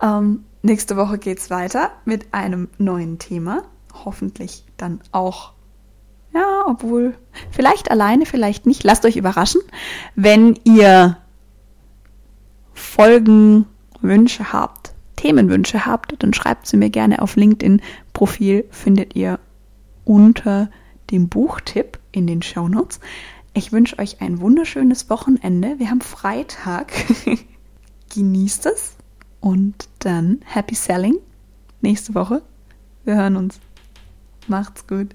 Ähm, 0.00 0.44
nächste 0.62 0.96
Woche 0.96 1.18
geht's 1.18 1.50
weiter 1.50 1.92
mit 2.04 2.32
einem 2.32 2.68
neuen 2.78 3.18
Thema. 3.18 3.62
Hoffentlich 4.04 4.64
dann 4.76 5.00
auch 5.12 5.56
ja, 6.36 6.64
obwohl, 6.66 7.14
vielleicht 7.50 7.90
alleine, 7.90 8.26
vielleicht 8.26 8.66
nicht. 8.66 8.84
Lasst 8.84 9.06
euch 9.06 9.16
überraschen. 9.16 9.62
Wenn 10.16 10.58
ihr 10.64 11.16
Folgenwünsche 12.76 14.52
habt, 14.52 14.94
Themenwünsche 15.16 15.86
habt, 15.86 16.14
dann 16.22 16.34
schreibt 16.34 16.66
sie 16.66 16.76
mir 16.76 16.90
gerne 16.90 17.22
auf 17.22 17.36
LinkedIn. 17.36 17.80
Profil 18.12 18.64
findet 18.70 19.16
ihr 19.16 19.40
unter 20.04 20.70
dem 21.10 21.28
Buchtipp 21.28 21.98
in 22.12 22.26
den 22.26 22.42
Shownotes. 22.42 23.00
Ich 23.54 23.72
wünsche 23.72 23.98
euch 23.98 24.20
ein 24.20 24.40
wunderschönes 24.40 25.08
Wochenende. 25.08 25.78
Wir 25.78 25.90
haben 25.90 26.02
Freitag. 26.02 26.92
Genießt 28.14 28.66
es 28.66 28.96
und 29.40 29.88
dann 29.98 30.40
Happy 30.44 30.74
Selling 30.74 31.16
nächste 31.80 32.14
Woche. 32.14 32.42
Wir 33.04 33.16
hören 33.16 33.36
uns. 33.36 33.58
Macht's 34.46 34.86
gut. 34.86 35.14